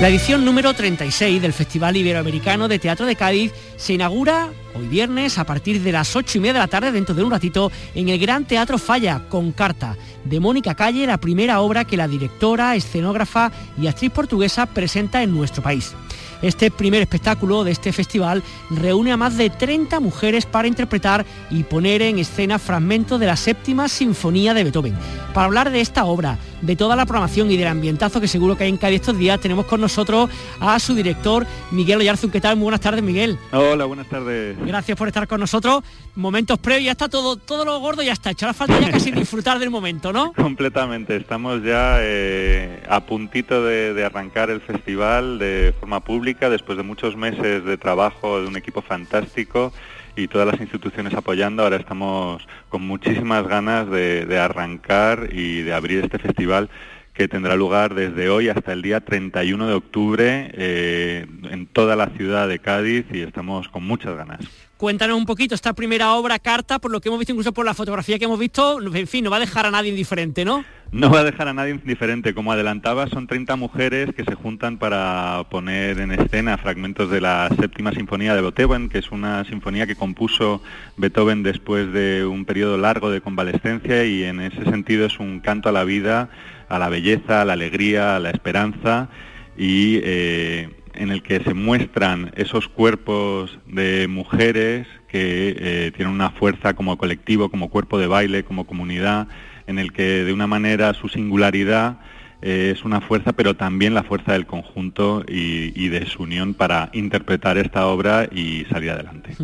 La 0.00 0.08
edición 0.08 0.44
número 0.44 0.74
36 0.74 1.40
del 1.40 1.52
Festival 1.52 1.96
Iberoamericano 1.96 2.66
de 2.66 2.80
Teatro 2.80 3.06
de 3.06 3.14
Cádiz 3.14 3.52
se 3.76 3.92
inaugura 3.92 4.48
hoy 4.74 4.88
viernes 4.88 5.38
a 5.38 5.44
partir 5.44 5.80
de 5.80 5.92
las 5.92 6.16
8 6.16 6.38
y 6.38 6.40
media 6.40 6.54
de 6.54 6.58
la 6.58 6.66
tarde, 6.66 6.90
dentro 6.90 7.14
de 7.14 7.22
un 7.22 7.30
ratito, 7.30 7.70
en 7.94 8.08
el 8.08 8.18
Gran 8.18 8.44
Teatro 8.44 8.78
Falla, 8.78 9.22
con 9.28 9.52
carta 9.52 9.96
de 10.24 10.40
Mónica 10.40 10.74
Calle, 10.74 11.06
la 11.06 11.18
primera 11.18 11.60
obra 11.60 11.84
que 11.84 11.96
la 11.96 12.08
directora, 12.08 12.74
escenógrafa 12.74 13.52
y 13.80 13.86
actriz 13.86 14.10
portuguesa 14.10 14.66
presenta 14.66 15.22
en 15.22 15.32
nuestro 15.32 15.62
país. 15.62 15.94
Este 16.42 16.72
primer 16.72 17.02
espectáculo 17.02 17.62
de 17.62 17.70
este 17.70 17.92
festival 17.92 18.42
reúne 18.70 19.12
a 19.12 19.16
más 19.16 19.36
de 19.36 19.48
30 19.48 20.00
mujeres 20.00 20.44
para 20.44 20.66
interpretar 20.66 21.24
y 21.50 21.62
poner 21.62 22.02
en 22.02 22.18
escena 22.18 22.58
fragmentos 22.58 23.20
de 23.20 23.26
la 23.26 23.36
séptima 23.36 23.88
sinfonía 23.88 24.52
de 24.52 24.64
Beethoven. 24.64 24.96
Para 25.32 25.46
hablar 25.46 25.70
de 25.70 25.80
esta 25.80 26.04
obra, 26.04 26.38
de 26.62 26.76
toda 26.76 26.96
la 26.96 27.04
programación 27.04 27.50
y 27.50 27.56
del 27.56 27.66
ambientazo 27.66 28.20
que 28.20 28.28
seguro 28.28 28.56
que 28.56 28.64
hay 28.64 28.70
en 28.70 28.78
Cádiz 28.78 29.00
estos 29.00 29.18
días, 29.18 29.40
tenemos 29.40 29.66
con 29.66 29.80
nosotros 29.80 30.30
a 30.60 30.78
su 30.78 30.94
director, 30.94 31.46
Miguel 31.70 31.98
Oyarzun. 31.98 32.30
¿Qué 32.30 32.40
tal? 32.40 32.56
Muy 32.56 32.64
buenas 32.64 32.80
tardes, 32.80 33.02
Miguel. 33.02 33.38
Hola, 33.50 33.84
buenas 33.84 34.08
tardes. 34.08 34.56
Gracias 34.64 34.96
por 34.96 35.08
estar 35.08 35.26
con 35.26 35.40
nosotros. 35.40 35.82
Momentos 36.14 36.58
previos, 36.58 36.86
ya 36.86 36.92
está 36.92 37.08
todo, 37.08 37.36
todo 37.36 37.64
lo 37.64 37.78
gordo, 37.80 38.02
ya 38.02 38.12
está 38.12 38.30
hecho. 38.30 38.46
Ahora 38.46 38.54
falta 38.54 38.80
ya 38.80 38.90
casi 38.90 39.10
disfrutar 39.12 39.58
del 39.58 39.70
momento, 39.70 40.12
¿no? 40.12 40.32
Completamente. 40.32 41.16
Estamos 41.16 41.62
ya 41.62 41.96
eh, 41.98 42.82
a 42.88 43.00
puntito 43.00 43.64
de 43.64 44.04
arrancar 44.04 44.50
el 44.50 44.60
festival 44.60 45.38
de 45.38 45.74
forma 45.78 46.00
pública 46.00 46.48
después 46.48 46.78
de 46.78 46.84
muchos 46.84 47.16
meses 47.16 47.64
de 47.64 47.76
trabajo 47.76 48.40
de 48.40 48.46
un 48.46 48.56
equipo 48.56 48.82
fantástico 48.82 49.72
y 50.16 50.28
todas 50.28 50.46
las 50.46 50.60
instituciones 50.60 51.14
apoyando. 51.14 51.62
Ahora 51.62 51.76
estamos 51.76 52.46
con 52.68 52.82
muchísimas 52.82 53.46
ganas 53.46 53.90
de, 53.90 54.38
arrancar 54.38 55.28
y 55.32 55.62
de 55.62 55.72
abrir 55.72 56.04
este 56.04 56.18
festival 56.18 56.68
que 57.14 57.28
tendrá 57.28 57.56
lugar 57.56 57.94
desde 57.94 58.30
hoy 58.30 58.48
hasta 58.48 58.72
el 58.72 58.80
día 58.80 59.00
31 59.00 59.66
de 59.66 59.74
octubre 59.74 60.50
eh, 60.54 61.26
en 61.50 61.66
toda 61.66 61.94
la 61.94 62.06
ciudad 62.08 62.48
de 62.48 62.58
Cádiz 62.58 63.04
y 63.12 63.20
estamos 63.20 63.68
con 63.68 63.84
muchas 63.84 64.16
ganas. 64.16 64.40
Cuéntanos 64.78 65.16
un 65.16 65.26
poquito 65.26 65.54
esta 65.54 65.74
primera 65.74 66.14
obra, 66.14 66.38
Carta, 66.38 66.78
por 66.78 66.90
lo 66.90 67.00
que 67.00 67.08
hemos 67.08 67.18
visto 67.18 67.32
incluso 67.32 67.52
por 67.52 67.64
la 67.64 67.74
fotografía 67.74 68.18
que 68.18 68.24
hemos 68.24 68.38
visto, 68.38 68.80
en 68.80 69.06
fin, 69.06 69.22
no 69.22 69.30
va 69.30 69.36
a 69.36 69.40
dejar 69.40 69.66
a 69.66 69.70
nadie 69.70 69.90
indiferente, 69.90 70.44
¿no? 70.44 70.64
No 70.92 71.10
va 71.10 71.20
a 71.20 71.24
dejar 71.24 71.48
a 71.48 71.54
nadie 71.54 71.72
indiferente. 71.72 72.34
Como 72.34 72.52
adelantaba, 72.52 73.06
son 73.06 73.26
30 73.26 73.56
mujeres 73.56 74.10
que 74.14 74.24
se 74.24 74.34
juntan 74.34 74.76
para 74.76 75.42
poner 75.50 75.98
en 76.00 76.12
escena 76.12 76.58
fragmentos 76.58 77.10
de 77.10 77.22
la 77.22 77.48
séptima 77.58 77.92
sinfonía 77.92 78.34
de 78.34 78.42
Beethoven, 78.42 78.90
que 78.90 78.98
es 78.98 79.10
una 79.10 79.42
sinfonía 79.44 79.86
que 79.86 79.96
compuso 79.96 80.62
Beethoven 80.98 81.42
después 81.42 81.90
de 81.94 82.26
un 82.26 82.44
periodo 82.44 82.76
largo 82.76 83.10
de 83.10 83.22
convalescencia 83.22 84.04
y 84.04 84.24
en 84.24 84.42
ese 84.42 84.64
sentido 84.64 85.06
es 85.06 85.18
un 85.18 85.40
canto 85.40 85.70
a 85.70 85.72
la 85.72 85.84
vida, 85.84 86.28
a 86.68 86.78
la 86.78 86.90
belleza, 86.90 87.40
a 87.40 87.46
la 87.46 87.54
alegría, 87.54 88.14
a 88.14 88.20
la 88.20 88.28
esperanza 88.28 89.08
y 89.56 89.98
eh, 90.02 90.68
en 90.92 91.10
el 91.10 91.22
que 91.22 91.40
se 91.40 91.54
muestran 91.54 92.32
esos 92.36 92.68
cuerpos 92.68 93.58
de 93.66 94.08
mujeres 94.08 94.86
que 95.08 95.56
eh, 95.58 95.92
tienen 95.96 96.12
una 96.12 96.32
fuerza 96.32 96.74
como 96.74 96.98
colectivo, 96.98 97.48
como 97.48 97.70
cuerpo 97.70 97.98
de 97.98 98.08
baile, 98.08 98.44
como 98.44 98.66
comunidad 98.66 99.28
en 99.72 99.78
el 99.78 99.92
que 99.92 100.24
de 100.24 100.32
una 100.32 100.46
manera 100.46 100.94
su 100.94 101.08
singularidad 101.08 101.98
eh, 102.44 102.72
es 102.74 102.84
una 102.84 103.00
fuerza, 103.00 103.32
pero 103.32 103.54
también 103.54 103.94
la 103.94 104.02
fuerza 104.02 104.32
del 104.32 104.46
conjunto 104.46 105.24
y, 105.28 105.88
de 105.88 106.06
su 106.06 106.24
unión 106.24 106.54
para 106.54 106.90
interpretar 106.92 107.56
esta 107.56 107.86
obra 107.86 108.28
y 108.32 108.64
salir 108.64 108.90
adelante. 108.90 109.36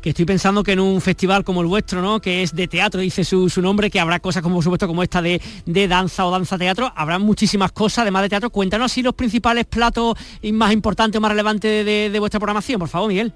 Que 0.00 0.10
estoy 0.10 0.24
pensando 0.24 0.62
que 0.62 0.72
en 0.72 0.80
un 0.80 1.00
festival 1.00 1.42
como 1.42 1.60
el 1.60 1.66
vuestro, 1.66 2.00
¿no? 2.02 2.20
que 2.20 2.42
es 2.42 2.54
de 2.54 2.68
teatro, 2.68 3.00
dice 3.00 3.24
su, 3.24 3.50
nombre, 3.60 3.90
que 3.90 3.98
habrá 3.98 4.20
cosas 4.20 4.44
como 4.44 4.56
por 4.56 4.64
supuesto 4.64 4.86
como 4.86 5.02
esta 5.02 5.20
de, 5.20 5.40
danza 5.88 6.24
o 6.24 6.30
danza 6.30 6.56
teatro, 6.56 6.92
habrá 6.94 7.18
muchísimas 7.18 7.72
cosas 7.72 8.02
además 8.02 8.22
de 8.22 8.28
teatro. 8.28 8.50
Cuéntanos 8.50 8.92
así 8.92 9.02
los 9.02 9.14
principales 9.14 9.64
platos 9.64 10.16
más 10.52 10.72
importantes 10.72 11.18
o 11.18 11.20
más 11.20 11.32
relevantes 11.32 11.84
de 11.84 12.18
vuestra 12.20 12.38
programación, 12.38 12.78
por 12.78 12.88
favor, 12.88 13.08
Miguel. 13.08 13.32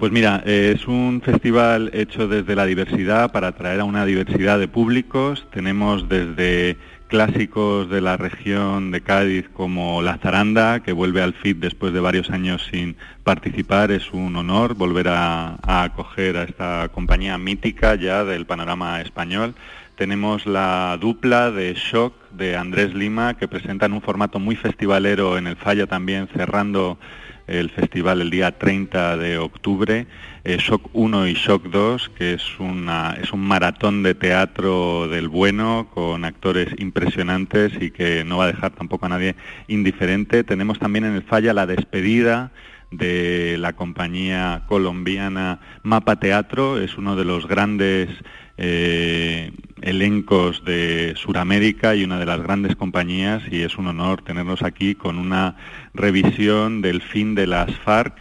Pues 0.00 0.12
mira, 0.12 0.42
es 0.46 0.88
un 0.88 1.20
festival 1.22 1.90
hecho 1.92 2.26
desde 2.26 2.56
la 2.56 2.64
diversidad 2.64 3.32
para 3.32 3.48
atraer 3.48 3.80
a 3.80 3.84
una 3.84 4.06
diversidad 4.06 4.58
de 4.58 4.66
públicos. 4.66 5.46
Tenemos 5.52 6.08
desde 6.08 6.78
clásicos 7.08 7.90
de 7.90 8.00
la 8.00 8.16
región 8.16 8.92
de 8.92 9.02
Cádiz 9.02 9.50
como 9.52 10.00
La 10.00 10.16
Zaranda, 10.16 10.80
que 10.80 10.92
vuelve 10.92 11.20
al 11.20 11.34
FIT 11.34 11.58
después 11.58 11.92
de 11.92 12.00
varios 12.00 12.30
años 12.30 12.66
sin 12.70 12.96
participar. 13.24 13.90
Es 13.90 14.10
un 14.14 14.34
honor 14.36 14.72
volver 14.72 15.08
a, 15.08 15.58
acoger 15.62 16.38
a 16.38 16.44
esta 16.44 16.88
compañía 16.88 17.36
mítica 17.36 17.94
ya 17.94 18.24
del 18.24 18.46
panorama 18.46 19.02
español. 19.02 19.54
Tenemos 19.96 20.46
la 20.46 20.96
dupla 20.98 21.50
de 21.50 21.74
Shock 21.74 22.14
de 22.30 22.56
Andrés 22.56 22.94
Lima, 22.94 23.34
que 23.34 23.48
presentan 23.48 23.92
un 23.92 24.00
formato 24.00 24.38
muy 24.38 24.56
festivalero 24.56 25.36
en 25.36 25.46
el 25.46 25.56
Falla 25.56 25.86
también, 25.86 26.26
cerrando 26.34 26.98
el 27.50 27.70
festival 27.70 28.20
el 28.20 28.30
día 28.30 28.56
30 28.56 29.16
de 29.16 29.38
octubre, 29.38 30.06
eh, 30.44 30.56
Shock 30.58 30.88
1 30.92 31.26
y 31.26 31.34
Shock 31.34 31.64
2, 31.64 32.10
que 32.10 32.34
es, 32.34 32.60
una, 32.60 33.16
es 33.20 33.32
un 33.32 33.40
maratón 33.40 34.02
de 34.02 34.14
teatro 34.14 35.08
del 35.08 35.28
bueno 35.28 35.88
con 35.92 36.24
actores 36.24 36.68
impresionantes 36.78 37.72
y 37.80 37.90
que 37.90 38.24
no 38.24 38.38
va 38.38 38.44
a 38.44 38.52
dejar 38.52 38.70
tampoco 38.70 39.06
a 39.06 39.10
nadie 39.10 39.34
indiferente. 39.66 40.44
Tenemos 40.44 40.78
también 40.78 41.04
en 41.04 41.16
el 41.16 41.22
Falla 41.22 41.52
la 41.52 41.66
despedida 41.66 42.52
de 42.92 43.56
la 43.58 43.74
compañía 43.74 44.62
colombiana 44.68 45.60
Mapa 45.82 46.16
Teatro, 46.16 46.80
es 46.80 46.96
uno 46.98 47.16
de 47.16 47.24
los 47.24 47.46
grandes 47.46 48.08
eh, 48.56 49.52
elencos 49.82 50.64
de 50.64 51.14
Suramérica 51.16 51.94
y 51.94 52.04
una 52.04 52.18
de 52.18 52.26
las 52.26 52.40
grandes 52.40 52.76
compañías 52.76 53.42
y 53.50 53.62
es 53.62 53.76
un 53.78 53.86
honor 53.86 54.22
tenerlos 54.22 54.62
aquí 54.62 54.94
con 54.94 55.18
una 55.18 55.56
revisión 55.94 56.82
del 56.82 57.02
fin 57.02 57.34
de 57.34 57.46
las 57.46 57.74
FARC 57.78 58.16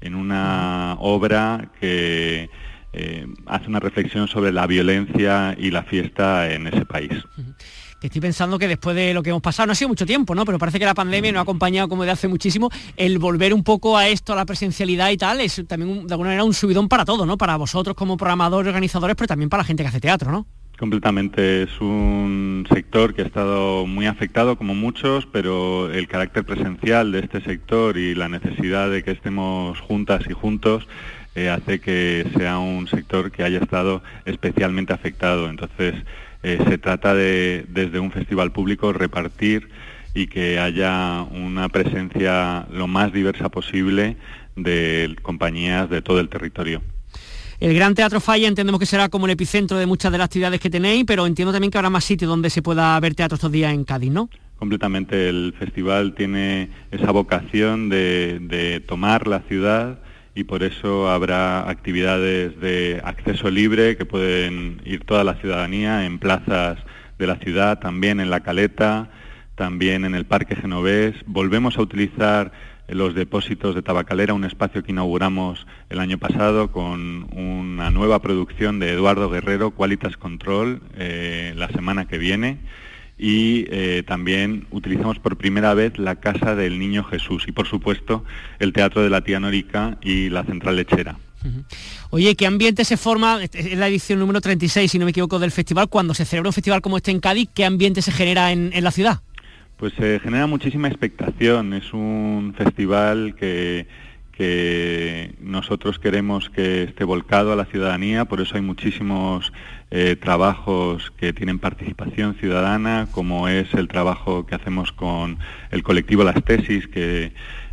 en 0.00 0.14
una 0.14 0.96
obra 0.98 1.70
que 1.80 2.50
eh, 2.92 3.26
hace 3.46 3.68
una 3.68 3.80
reflexión 3.80 4.28
sobre 4.28 4.52
la 4.52 4.66
violencia 4.66 5.54
y 5.58 5.70
la 5.70 5.82
fiesta 5.82 6.52
en 6.52 6.66
ese 6.66 6.84
país 6.84 7.12
que 8.00 8.06
estoy 8.06 8.20
pensando 8.20 8.58
que 8.58 8.66
después 8.66 8.96
de 8.96 9.12
lo 9.12 9.22
que 9.22 9.28
hemos 9.28 9.42
pasado, 9.42 9.66
no 9.66 9.72
ha 9.72 9.74
sido 9.74 9.88
mucho 9.88 10.06
tiempo, 10.06 10.34
¿no? 10.34 10.44
Pero 10.46 10.58
parece 10.58 10.78
que 10.78 10.86
la 10.86 10.94
pandemia 10.94 11.32
nos 11.32 11.40
ha 11.40 11.42
acompañado 11.42 11.88
como 11.88 12.04
de 12.04 12.10
hace 12.10 12.28
muchísimo, 12.28 12.70
el 12.96 13.18
volver 13.18 13.52
un 13.52 13.62
poco 13.62 13.96
a 13.96 14.08
esto, 14.08 14.32
a 14.32 14.36
la 14.36 14.46
presencialidad 14.46 15.10
y 15.10 15.18
tal, 15.18 15.40
es 15.40 15.62
también 15.68 16.06
de 16.06 16.14
alguna 16.14 16.30
manera 16.30 16.44
un 16.44 16.54
subidón 16.54 16.88
para 16.88 17.04
todo, 17.04 17.26
¿no? 17.26 17.36
Para 17.36 17.56
vosotros 17.56 17.94
como 17.94 18.16
programadores, 18.16 18.68
organizadores, 18.68 19.16
pero 19.16 19.28
también 19.28 19.50
para 19.50 19.62
la 19.62 19.66
gente 19.66 19.82
que 19.82 19.88
hace 19.88 20.00
teatro, 20.00 20.32
¿no? 20.32 20.46
Completamente, 20.80 21.64
es 21.64 21.78
un 21.82 22.66
sector 22.72 23.12
que 23.12 23.20
ha 23.20 23.26
estado 23.26 23.84
muy 23.84 24.06
afectado 24.06 24.56
como 24.56 24.74
muchos, 24.74 25.26
pero 25.26 25.92
el 25.92 26.08
carácter 26.08 26.42
presencial 26.44 27.12
de 27.12 27.18
este 27.18 27.42
sector 27.42 27.98
y 27.98 28.14
la 28.14 28.30
necesidad 28.30 28.90
de 28.90 29.02
que 29.02 29.10
estemos 29.10 29.78
juntas 29.78 30.22
y 30.26 30.32
juntos 30.32 30.88
eh, 31.34 31.50
hace 31.50 31.80
que 31.80 32.26
sea 32.34 32.56
un 32.56 32.88
sector 32.88 33.30
que 33.30 33.42
haya 33.42 33.58
estado 33.58 34.02
especialmente 34.24 34.94
afectado. 34.94 35.50
Entonces, 35.50 35.96
eh, 36.42 36.58
se 36.66 36.78
trata 36.78 37.14
de, 37.14 37.66
desde 37.68 38.00
un 38.00 38.10
festival 38.10 38.50
público, 38.50 38.94
repartir 38.94 39.68
y 40.14 40.28
que 40.28 40.58
haya 40.58 41.24
una 41.24 41.68
presencia 41.68 42.66
lo 42.72 42.86
más 42.86 43.12
diversa 43.12 43.50
posible 43.50 44.16
de 44.56 45.14
compañías 45.20 45.90
de 45.90 46.00
todo 46.00 46.20
el 46.20 46.30
territorio. 46.30 46.80
El 47.60 47.74
Gran 47.74 47.94
Teatro 47.94 48.20
Falla 48.20 48.48
entendemos 48.48 48.78
que 48.78 48.86
será 48.86 49.10
como 49.10 49.26
el 49.26 49.32
epicentro 49.32 49.76
de 49.76 49.84
muchas 49.84 50.10
de 50.10 50.16
las 50.16 50.24
actividades 50.24 50.60
que 50.60 50.70
tenéis, 50.70 51.04
pero 51.06 51.26
entiendo 51.26 51.52
también 51.52 51.70
que 51.70 51.76
habrá 51.76 51.90
más 51.90 52.04
sitios 52.04 52.30
donde 52.30 52.48
se 52.48 52.62
pueda 52.62 52.98
ver 53.00 53.14
teatro 53.14 53.34
estos 53.34 53.52
días 53.52 53.74
en 53.74 53.84
Cádiz, 53.84 54.10
¿no? 54.10 54.30
Completamente. 54.56 55.28
El 55.28 55.54
festival 55.58 56.14
tiene 56.14 56.70
esa 56.90 57.10
vocación 57.10 57.90
de 57.90 58.82
tomar 58.88 59.26
la 59.26 59.40
ciudad 59.40 59.98
y 60.34 60.44
por 60.44 60.62
eso 60.62 61.10
habrá 61.10 61.68
actividades 61.68 62.58
de 62.60 63.02
acceso 63.04 63.50
libre 63.50 63.98
que 63.98 64.06
pueden 64.06 64.80
ir 64.86 65.04
toda 65.04 65.22
la 65.22 65.34
ciudadanía 65.34 66.06
en 66.06 66.18
plazas 66.18 66.78
de 67.18 67.26
la 67.26 67.36
ciudad, 67.36 67.78
también 67.78 68.20
en 68.20 68.30
la 68.30 68.40
Caleta, 68.40 69.10
también 69.54 70.06
en 70.06 70.14
el 70.14 70.24
Parque 70.24 70.56
Genovés. 70.56 71.14
Volvemos 71.26 71.76
a 71.76 71.82
utilizar 71.82 72.52
los 72.92 73.14
depósitos 73.14 73.74
de 73.74 73.82
Tabacalera, 73.82 74.34
un 74.34 74.44
espacio 74.44 74.82
que 74.82 74.92
inauguramos 74.92 75.66
el 75.88 76.00
año 76.00 76.18
pasado 76.18 76.70
con 76.72 77.28
una 77.36 77.90
nueva 77.90 78.20
producción 78.20 78.78
de 78.78 78.92
Eduardo 78.92 79.30
Guerrero, 79.30 79.72
Qualitas 79.72 80.16
Control, 80.16 80.82
eh, 80.96 81.52
la 81.56 81.68
semana 81.68 82.06
que 82.06 82.18
viene 82.18 82.58
y 83.20 83.66
eh, 83.68 84.02
también 84.06 84.66
utilizamos 84.70 85.18
por 85.18 85.36
primera 85.36 85.74
vez 85.74 85.98
la 85.98 86.16
Casa 86.16 86.54
del 86.54 86.78
Niño 86.78 87.04
Jesús 87.04 87.44
y 87.46 87.52
por 87.52 87.66
supuesto 87.66 88.24
el 88.58 88.72
Teatro 88.72 89.02
de 89.02 89.10
la 89.10 89.20
Tía 89.20 89.38
Norica 89.38 89.98
y 90.00 90.30
la 90.30 90.42
Central 90.44 90.76
Lechera. 90.76 91.18
Oye, 92.10 92.34
¿qué 92.34 92.46
ambiente 92.46 92.84
se 92.84 92.96
forma? 92.96 93.42
Es 93.42 93.76
la 93.76 93.88
edición 93.88 94.18
número 94.18 94.40
36, 94.40 94.90
si 94.90 94.98
no 94.98 95.04
me 95.04 95.10
equivoco, 95.10 95.38
del 95.38 95.50
festival. 95.50 95.88
Cuando 95.88 96.12
se 96.12 96.24
celebra 96.24 96.48
un 96.48 96.54
festival 96.54 96.82
como 96.82 96.96
este 96.96 97.10
en 97.10 97.20
Cádiz, 97.20 97.48
¿qué 97.54 97.64
ambiente 97.64 98.02
se 98.02 98.12
genera 98.12 98.52
en, 98.52 98.70
en 98.74 98.84
la 98.84 98.90
ciudad? 98.90 99.20
Pues 99.80 99.94
se 99.94 100.20
genera 100.20 100.46
muchísima 100.46 100.88
expectación. 100.88 101.72
Es 101.72 101.94
un 101.94 102.54
festival 102.54 103.34
que 103.34 103.86
que 104.32 105.34
nosotros 105.38 105.98
queremos 105.98 106.48
que 106.48 106.84
esté 106.84 107.04
volcado 107.04 107.52
a 107.52 107.56
la 107.56 107.66
ciudadanía, 107.66 108.24
por 108.24 108.40
eso 108.40 108.56
hay 108.56 108.62
muchísimos 108.62 109.52
eh, 109.90 110.16
trabajos 110.16 111.12
que 111.18 111.34
tienen 111.34 111.58
participación 111.58 112.36
ciudadana, 112.36 113.06
como 113.10 113.48
es 113.48 113.74
el 113.74 113.86
trabajo 113.86 114.46
que 114.46 114.54
hacemos 114.54 114.92
con 114.92 115.38
el 115.70 115.82
colectivo 115.82 116.24
Las 116.24 116.42
Tesis, 116.42 116.88
que 116.88 117.32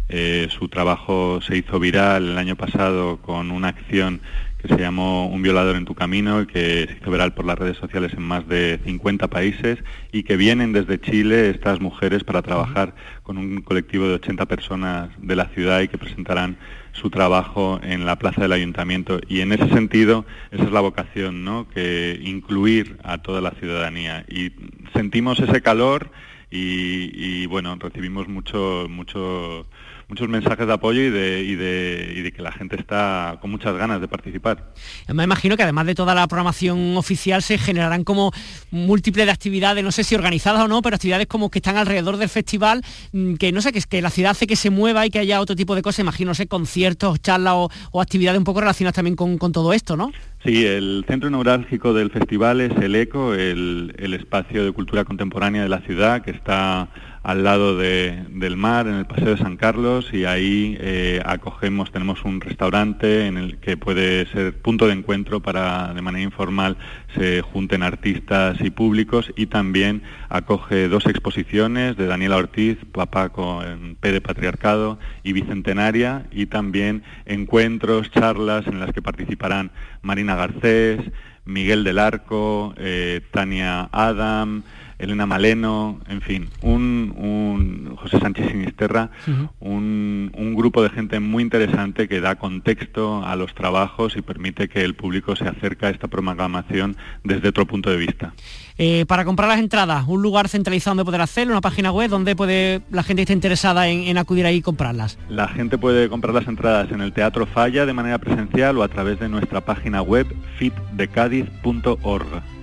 eh, 0.09 0.47
su 0.49 0.67
trabajo 0.67 1.39
se 1.41 1.55
hizo 1.55 1.79
viral 1.79 2.31
el 2.31 2.37
año 2.37 2.57
pasado 2.57 3.17
con 3.21 3.51
una 3.51 3.69
acción 3.69 4.19
que 4.57 4.67
se 4.67 4.77
llamó 4.77 5.27
Un 5.27 5.41
violador 5.41 5.75
en 5.75 5.85
tu 5.85 5.93
camino 5.93 6.41
y 6.41 6.47
que 6.47 6.87
se 6.87 6.97
hizo 6.99 7.11
viral 7.11 7.33
por 7.33 7.45
las 7.45 7.57
redes 7.57 7.77
sociales 7.77 8.13
en 8.13 8.23
más 8.23 8.47
de 8.47 8.79
50 8.83 9.27
países 9.27 9.79
y 10.11 10.23
que 10.23 10.37
vienen 10.37 10.73
desde 10.73 10.99
Chile 10.99 11.49
estas 11.49 11.79
mujeres 11.79 12.23
para 12.23 12.41
trabajar 12.41 12.95
con 13.23 13.37
un 13.37 13.61
colectivo 13.61 14.07
de 14.07 14.15
80 14.15 14.45
personas 14.45 15.09
de 15.17 15.35
la 15.35 15.49
ciudad 15.49 15.81
y 15.81 15.87
que 15.87 15.97
presentarán 15.97 16.57
su 16.91 17.09
trabajo 17.09 17.79
en 17.83 18.05
la 18.05 18.17
plaza 18.17 18.41
del 18.41 18.53
ayuntamiento 18.53 19.19
y 19.27 19.41
en 19.41 19.51
ese 19.53 19.69
sentido 19.69 20.25
esa 20.51 20.63
es 20.63 20.71
la 20.71 20.81
vocación, 20.81 21.43
¿no? 21.43 21.67
que 21.69 22.19
incluir 22.23 22.97
a 23.03 23.19
toda 23.19 23.41
la 23.41 23.51
ciudadanía 23.51 24.25
y 24.27 24.51
sentimos 24.93 25.39
ese 25.39 25.61
calor 25.61 26.09
y, 26.49 27.11
y 27.13 27.45
bueno, 27.45 27.75
recibimos 27.79 28.27
mucho 28.27 28.87
mucho 28.89 29.67
muchos 30.07 30.29
mensajes 30.29 30.65
de 30.65 30.73
apoyo 30.73 31.01
y 31.01 31.09
de, 31.09 31.43
y 31.43 31.55
de, 31.55 32.13
y 32.17 32.21
de 32.21 32.31
que 32.31 32.41
la 32.41 32.51
gente 32.51 32.77
está 32.77 33.37
con 33.41 33.51
muchas 33.51 33.75
ganas 33.75 33.99
de 33.99 34.07
participar. 34.07 34.71
Me 35.13 35.23
imagino 35.23 35.57
que 35.57 35.63
además 35.63 35.85
de 35.85 35.95
toda 35.95 36.15
la 36.15 36.27
programación 36.27 36.95
oficial 36.95 37.41
se 37.41 37.57
generarán 37.57 38.03
como 38.03 38.31
múltiples 38.71 39.25
de 39.25 39.31
actividades, 39.31 39.83
no 39.83 39.91
sé 39.91 40.03
si 40.03 40.15
organizadas 40.15 40.61
o 40.61 40.67
no, 40.67 40.81
pero 40.81 40.95
actividades 40.95 41.27
como 41.27 41.49
que 41.49 41.59
están 41.59 41.77
alrededor 41.77 42.17
del 42.17 42.29
festival, 42.29 42.83
mm, 43.11 43.35
que 43.35 43.51
no 43.51 43.61
sé, 43.61 43.71
que, 43.71 43.81
que 43.81 44.01
la 44.01 44.09
ciudad 44.09 44.31
hace 44.31 44.47
que 44.47 44.55
se 44.55 44.69
mueva 44.69 45.05
y 45.05 45.09
que 45.09 45.19
haya 45.19 45.41
otro 45.41 45.55
tipo 45.55 45.75
de 45.75 45.81
cosas, 45.81 45.99
imagino, 45.99 46.31
no 46.31 46.35
sé, 46.35 46.47
conciertos, 46.47 47.21
charlas 47.21 47.53
o, 47.91 48.01
actividades 48.01 48.37
un 48.37 48.43
poco 48.45 48.61
relacionadas 48.61 48.95
también 48.95 49.15
con, 49.15 49.37
con 49.37 49.51
todo 49.51 49.73
esto, 49.73 49.97
¿no? 49.97 50.11
Sí, 50.47 50.65
el 50.65 51.03
centro 51.05 51.29
neurálgico 51.29 51.93
del 51.93 52.09
festival 52.09 52.61
es 52.61 52.71
el 52.77 52.95
ECO, 52.95 53.33
el, 53.33 53.91
espacio 54.17 54.63
de 54.63 54.71
cultura 54.71 55.03
contemporánea 55.03 55.61
de 55.61 55.67
la 55.67 55.81
ciudad, 55.81 56.21
que 56.21 56.31
está 56.31 56.87
al 57.21 57.43
lado 57.43 57.75
de, 57.75 58.23
del 58.29 58.55
mar, 58.55 58.87
en 58.87 58.93
el 58.93 59.05
Paseo 59.05 59.31
de 59.31 59.37
San 59.39 59.57
Carlos, 59.57 60.13
y 60.13 60.23
ahí 60.23 60.77
eh, 60.79 61.21
acogemos, 61.25 61.91
tenemos 61.91 62.23
un 62.23 62.39
restaurante 62.39 63.27
en 63.27 63.35
el 63.35 63.57
que 63.57 63.75
puede 63.75 64.25
ser 64.27 64.57
punto 64.57 64.87
de 64.87 64.93
encuentro 64.93 65.41
para 65.41 65.93
de 65.93 66.01
manera 66.01 66.23
informal 66.23 66.77
se 67.15 67.41
junten 67.41 67.83
artistas 67.83 68.57
y 68.61 68.69
públicos 68.69 69.31
y 69.35 69.47
también 69.47 70.03
acoge 70.29 70.87
dos 70.87 71.05
exposiciones 71.05 71.95
de 71.97 72.05
Daniela 72.05 72.37
Ortiz, 72.37 72.77
Papá 72.91 73.29
con 73.29 73.95
P 73.99 74.11
de 74.11 74.21
Patriarcado 74.21 74.99
y 75.23 75.33
Bicentenaria 75.33 76.25
y 76.31 76.47
también 76.47 77.03
encuentros, 77.25 78.11
charlas 78.11 78.67
en 78.67 78.79
las 78.79 78.91
que 78.91 79.01
participarán 79.01 79.71
Marina 80.01 80.35
Garcés, 80.35 80.99
Miguel 81.45 81.83
del 81.83 81.99
Arco, 81.99 82.73
eh, 82.77 83.21
Tania 83.31 83.89
Adam, 83.91 84.63
Elena 84.99 85.25
Maleno, 85.25 85.99
en 86.07 86.21
fin, 86.21 86.49
un, 86.61 87.95
José 87.97 88.19
Sánchez 88.19 88.49
Sinisterra, 88.49 89.11
un, 89.59 90.31
grupo 90.57 90.81
de 90.81 90.89
gente 90.89 91.19
muy 91.19 91.43
interesante 91.43 92.07
que 92.07 92.19
da 92.19 92.35
contexto 92.35 93.23
a 93.23 93.35
los 93.35 93.53
trabajos 93.53 94.17
y 94.17 94.23
permite 94.23 94.69
que 94.69 94.83
el 94.83 94.95
público 94.95 95.35
se 95.35 95.47
acerque 95.47 95.85
a 95.85 95.89
esta 95.89 96.07
programación 96.07 96.97
desde 97.23 97.49
otro 97.49 97.67
punto 97.67 97.91
de 97.91 97.97
vista. 97.97 98.33
Eh, 98.79 99.05
para 99.07 99.23
comprar 99.23 99.49
las 99.49 99.59
entradas, 99.59 100.05
un 100.07 100.23
lugar 100.23 100.49
centralizado 100.49 100.95
donde 100.95 101.05
poder 101.05 101.21
hacerlo, 101.21 101.53
una 101.53 101.61
página 101.61 101.91
web 101.91 102.09
donde 102.09 102.35
puede 102.35 102.81
la 102.89 103.03
gente 103.03 103.21
esté 103.21 103.33
interesada 103.33 103.87
en, 103.87 104.01
en, 104.01 104.17
acudir 104.17 104.47
ahí 104.47 104.57
y 104.57 104.61
comprarlas. 104.61 105.19
La 105.29 105.47
gente 105.47 105.77
puede 105.77 106.09
comprar 106.09 106.33
las 106.33 106.47
entradas 106.47 106.91
en 106.91 107.01
el 107.01 107.13
Teatro 107.13 107.45
Falla 107.45 107.85
de 107.85 107.93
manera 107.93 108.17
presencial 108.17 108.77
o 108.77 108.83
a 108.83 108.87
través 108.87 109.19
de 109.19 109.29
nuestra 109.29 109.61
página 109.61 110.01
web 110.01 110.27
fitdecadiz.org. 110.57 112.56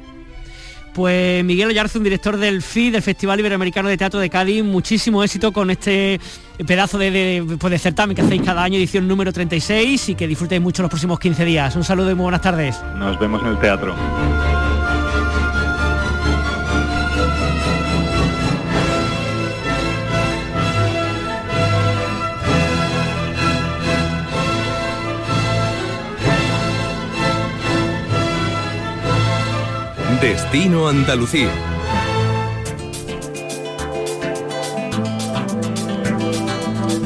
Pues 0.95 1.45
Miguel 1.45 1.69
Ollarzo, 1.69 1.99
un 1.99 2.05
director 2.05 2.37
del 2.37 2.63
FI, 2.63 2.91
del 2.91 3.03
Festival 3.03 3.41
Iberoamericano 3.41 3.89
de 3.89 3.97
Teatro 3.97 4.21
de 4.21 4.31
Cádiz, 4.31 4.63
muchísimo 4.63 5.25
éxito 5.25 5.53
con 5.53 5.71
este 5.71 6.21
pedazo 6.65 6.99
de, 6.99 7.45
pues 7.59 7.71
de, 7.73 7.79
certamen 7.79 8.15
que 8.15 8.23
hacéis 8.23 8.43
cada 8.43 8.63
año, 8.63 8.77
edición 8.77 9.09
número 9.09 9.33
36, 9.33 10.11
y 10.11 10.15
que 10.15 10.29
disfrutéis 10.29 10.63
mucho 10.63 10.83
los 10.83 10.91
próximos 10.91 11.19
15 11.19 11.45
días. 11.45 11.75
Un 11.75 11.83
saludo 11.83 12.13
y 12.13 12.15
muy 12.15 12.23
buenas 12.23 12.43
tardes. 12.43 12.81
Nos 12.97 13.19
vemos 13.19 13.43
en 13.43 13.49
el 13.49 13.59
teatro. 13.59 13.97
Destino 30.21 30.89
Andalucía. 30.89 31.51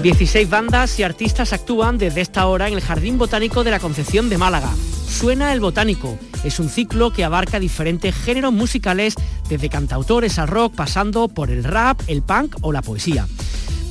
Dieciséis 0.03 0.49
bandas 0.49 0.99
y 0.99 1.03
artistas 1.03 1.53
actúan 1.53 1.99
desde 1.99 2.21
esta 2.21 2.47
hora 2.47 2.68
en 2.68 2.75
el 2.75 2.81
Jardín 2.81 3.18
Botánico 3.18 3.64
de 3.64 3.71
la 3.71 3.81
Concepción 3.81 4.29
de 4.29 4.38
Málaga. 4.38 4.71
Suena 5.09 5.53
el 5.53 5.61
Botánico. 5.61 6.18
Es 6.44 6.61
un 6.61 6.68
ciclo 6.68 7.12
que 7.12 7.25
abarca 7.25 7.59
diferentes 7.61 8.14
géneros 8.14 8.53
musicales, 8.53 9.14
desde 9.49 9.68
cantautores 9.68 10.38
al 10.38 10.49
rock, 10.49 10.75
pasando 10.75 11.29
por 11.29 11.51
el 11.51 11.64
rap, 11.64 12.01
el 12.07 12.23
punk 12.23 12.57
o 12.62 12.73
la 12.73 12.83
poesía. 12.83 13.27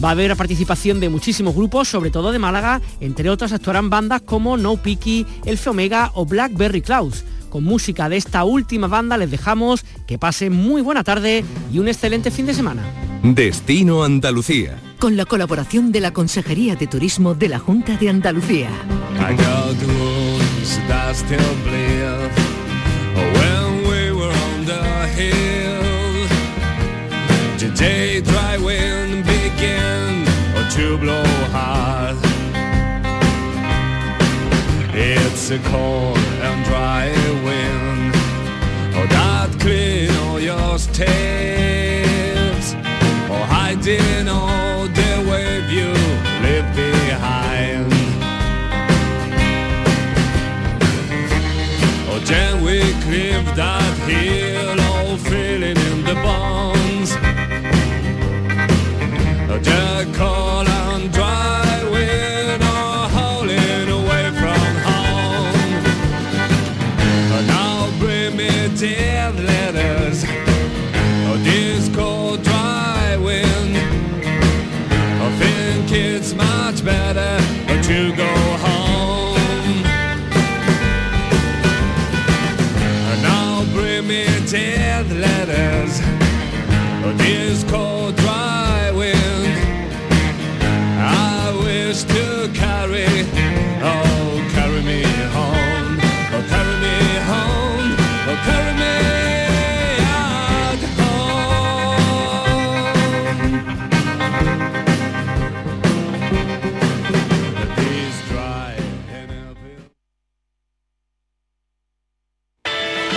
Va 0.03 0.09
a 0.09 0.11
haber 0.11 0.35
participación 0.35 0.99
de 0.99 1.09
muchísimos 1.09 1.55
grupos, 1.55 1.87
sobre 1.87 2.11
todo 2.11 2.31
de 2.31 2.39
Málaga, 2.39 2.81
entre 2.99 3.29
otros 3.29 3.51
actuarán 3.51 3.89
bandas 3.89 4.21
como 4.21 4.57
No 4.57 4.77
Picky, 4.77 5.25
Elfe 5.45 5.69
Omega 5.69 6.11
o 6.13 6.25
Blackberry 6.25 6.81
Clouds 6.81 7.23
con 7.49 7.63
música 7.63 8.09
de 8.09 8.17
esta 8.17 8.43
última 8.43 8.87
banda 8.87 9.17
les 9.17 9.31
dejamos 9.31 9.83
que 10.05 10.17
pasen 10.17 10.53
muy 10.53 10.81
buena 10.81 11.03
tarde 11.03 11.43
y 11.71 11.79
un 11.79 11.87
excelente 11.87 12.31
fin 12.31 12.45
de 12.45 12.53
semana. 12.53 12.83
Destino 13.23 14.03
Andalucía. 14.03 14.79
Con 14.99 15.15
la 15.15 15.25
colaboración 15.25 15.91
de 15.91 15.99
la 15.99 16.11
Consejería 16.11 16.75
de 16.75 16.87
Turismo 16.87 17.35
de 17.35 17.49
la 17.49 17.59
Junta 17.59 17.97
de 17.97 18.09
Andalucía. 18.09 18.69
A 35.49 35.57
cold 35.59 36.17
and 36.17 36.65
dry 36.65 37.07
wind. 37.45 38.11
Oh, 38.97 39.07
that 39.11 39.49
clean 39.61 40.11
all 40.17 40.41
your 40.41 40.77
stains. 40.77 42.73
Or 43.31 43.39
oh, 43.39 43.45
hiding 43.47 44.27
all 44.27 44.89
the 44.89 45.25
wave 45.29 45.71
you 45.71 45.93
leave 46.43 46.69
behind. 46.75 47.93
Oh, 52.09 52.19
then 52.25 52.61
we 52.61 52.81
cliff 53.03 53.45
that 53.55 53.97
hill, 54.05 54.56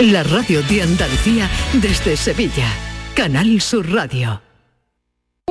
La 0.01 0.23
radio 0.23 0.63
de 0.63 0.81
Andalucía 0.81 1.47
desde 1.73 2.17
Sevilla. 2.17 2.67
Canal 3.15 3.61
Sur 3.61 3.89
Radio. 3.93 4.50